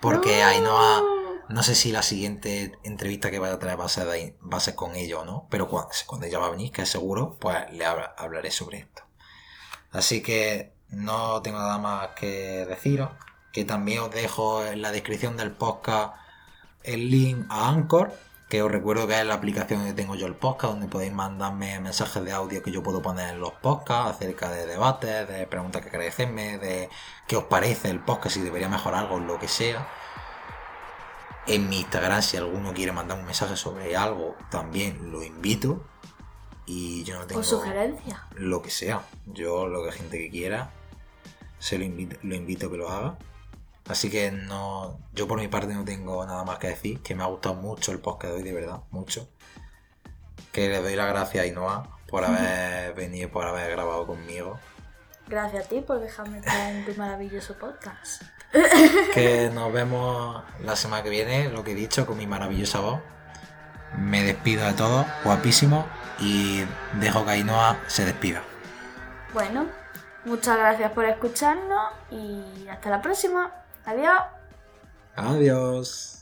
Porque 0.00 0.42
Ainhoa, 0.42 1.02
no 1.48 1.62
sé 1.62 1.74
si 1.74 1.90
la 1.90 2.02
siguiente 2.02 2.78
entrevista 2.84 3.30
que 3.30 3.38
vaya 3.38 3.54
a 3.54 3.58
traer 3.58 3.80
va 3.80 3.86
a 3.86 3.88
ser, 3.88 4.06
de- 4.06 4.36
va 4.42 4.58
a 4.58 4.60
ser 4.60 4.74
con 4.74 4.94
ella 4.94 5.18
o 5.20 5.24
no. 5.24 5.46
Pero 5.50 5.66
cuando, 5.66 5.88
cuando 6.06 6.26
ella 6.26 6.38
va 6.38 6.46
a 6.48 6.50
venir, 6.50 6.70
que 6.70 6.82
es 6.82 6.88
seguro, 6.90 7.38
pues 7.40 7.56
le 7.72 7.86
habla- 7.86 8.14
hablaré 8.18 8.50
sobre 8.50 8.78
esto. 8.78 9.02
Así 9.92 10.22
que 10.22 10.72
no 10.90 11.42
tengo 11.42 11.58
nada 11.58 11.78
más 11.78 12.08
que 12.08 12.66
deciros. 12.66 13.10
Que 13.52 13.64
también 13.64 14.00
os 14.00 14.10
dejo 14.10 14.64
en 14.64 14.82
la 14.82 14.92
descripción 14.92 15.36
del 15.36 15.52
podcast 15.52 16.14
el 16.84 17.10
link 17.10 17.46
a 17.50 17.68
Anchor, 17.68 18.12
que 18.48 18.62
os 18.62 18.70
recuerdo 18.70 19.06
que 19.06 19.20
es 19.20 19.26
la 19.26 19.34
aplicación 19.34 19.80
donde 19.80 19.94
tengo 19.94 20.14
yo 20.14 20.26
el 20.26 20.34
podcast, 20.34 20.72
donde 20.72 20.88
podéis 20.88 21.12
mandarme 21.12 21.78
mensajes 21.80 22.24
de 22.24 22.32
audio 22.32 22.62
que 22.62 22.70
yo 22.70 22.82
puedo 22.82 23.02
poner 23.02 23.34
en 23.34 23.40
los 23.40 23.52
podcasts 23.52 24.16
acerca 24.16 24.50
de 24.50 24.66
debates, 24.66 25.28
de 25.28 25.46
preguntas 25.46 25.82
que 25.82 25.90
queréis 25.90 26.14
hacerme, 26.14 26.58
de 26.58 26.88
qué 27.26 27.36
os 27.36 27.44
parece 27.44 27.90
el 27.90 28.00
podcast, 28.00 28.36
si 28.36 28.42
debería 28.42 28.68
mejorar 28.68 29.04
algo, 29.04 29.18
lo 29.18 29.38
que 29.38 29.48
sea. 29.48 29.86
En 31.46 31.68
mi 31.68 31.80
Instagram, 31.80 32.22
si 32.22 32.36
alguno 32.36 32.72
quiere 32.72 32.92
mandar 32.92 33.18
un 33.18 33.24
mensaje 33.24 33.56
sobre 33.56 33.96
algo, 33.96 34.36
también 34.50 35.10
lo 35.10 35.22
invito. 35.22 35.84
Y 36.70 37.02
yo 37.04 37.18
no 37.18 37.26
tengo 37.26 37.40
O 37.40 37.44
sugerencias. 37.44 38.20
lo 38.34 38.60
que 38.60 38.68
sea. 38.68 39.00
Yo, 39.24 39.66
lo 39.68 39.82
que 39.84 39.92
gente 39.92 40.18
que 40.18 40.28
quiera, 40.28 40.70
se 41.58 41.78
lo 41.78 41.84
invito, 41.84 42.18
lo 42.22 42.34
invito 42.34 42.66
a 42.66 42.70
que 42.70 42.76
lo 42.76 42.90
haga. 42.90 43.16
Así 43.88 44.10
que 44.10 44.30
no, 44.30 45.00
yo 45.14 45.26
por 45.26 45.38
mi 45.40 45.48
parte 45.48 45.72
no 45.72 45.82
tengo 45.82 46.26
nada 46.26 46.44
más 46.44 46.58
que 46.58 46.66
decir, 46.68 47.00
que 47.00 47.14
me 47.14 47.22
ha 47.22 47.26
gustado 47.26 47.54
mucho 47.54 47.90
el 47.90 48.00
podcast 48.00 48.34
de 48.34 48.40
hoy, 48.40 48.42
de 48.42 48.52
verdad, 48.52 48.80
mucho. 48.90 49.26
Que 50.52 50.68
le 50.68 50.82
doy 50.82 50.94
las 50.94 51.08
gracias 51.08 51.40
a 51.42 51.46
Ainhoa 51.46 51.98
por 52.06 52.22
haber 52.26 52.92
venido, 52.92 53.30
por 53.30 53.46
haber 53.46 53.70
grabado 53.70 54.06
conmigo. 54.06 54.58
Gracias 55.26 55.64
a 55.64 55.68
ti 55.70 55.80
por 55.80 56.00
dejarme 56.00 56.38
estar 56.38 56.70
en 56.70 56.84
tu 56.84 56.94
maravilloso 56.96 57.54
podcast. 57.54 58.22
Que 59.14 59.50
nos 59.54 59.72
vemos 59.72 60.42
la 60.62 60.76
semana 60.76 61.02
que 61.02 61.10
viene, 61.10 61.48
lo 61.48 61.64
que 61.64 61.72
he 61.72 61.74
dicho, 61.74 62.06
con 62.06 62.18
mi 62.18 62.26
maravillosa 62.26 62.80
voz. 62.80 63.00
Me 63.96 64.22
despido 64.22 64.66
de 64.66 64.74
todos, 64.74 65.06
guapísimo, 65.24 65.86
y 66.18 66.64
dejo 67.00 67.24
que 67.24 67.30
Ainhoa 67.32 67.76
se 67.86 68.04
despida. 68.04 68.42
Bueno, 69.32 69.66
muchas 70.24 70.56
gracias 70.58 70.92
por 70.92 71.04
escucharnos 71.04 71.92
y 72.10 72.68
hasta 72.68 72.90
la 72.90 73.02
próxima. 73.02 73.50
Adiós. 73.84 74.22
Adiós. 75.16 76.17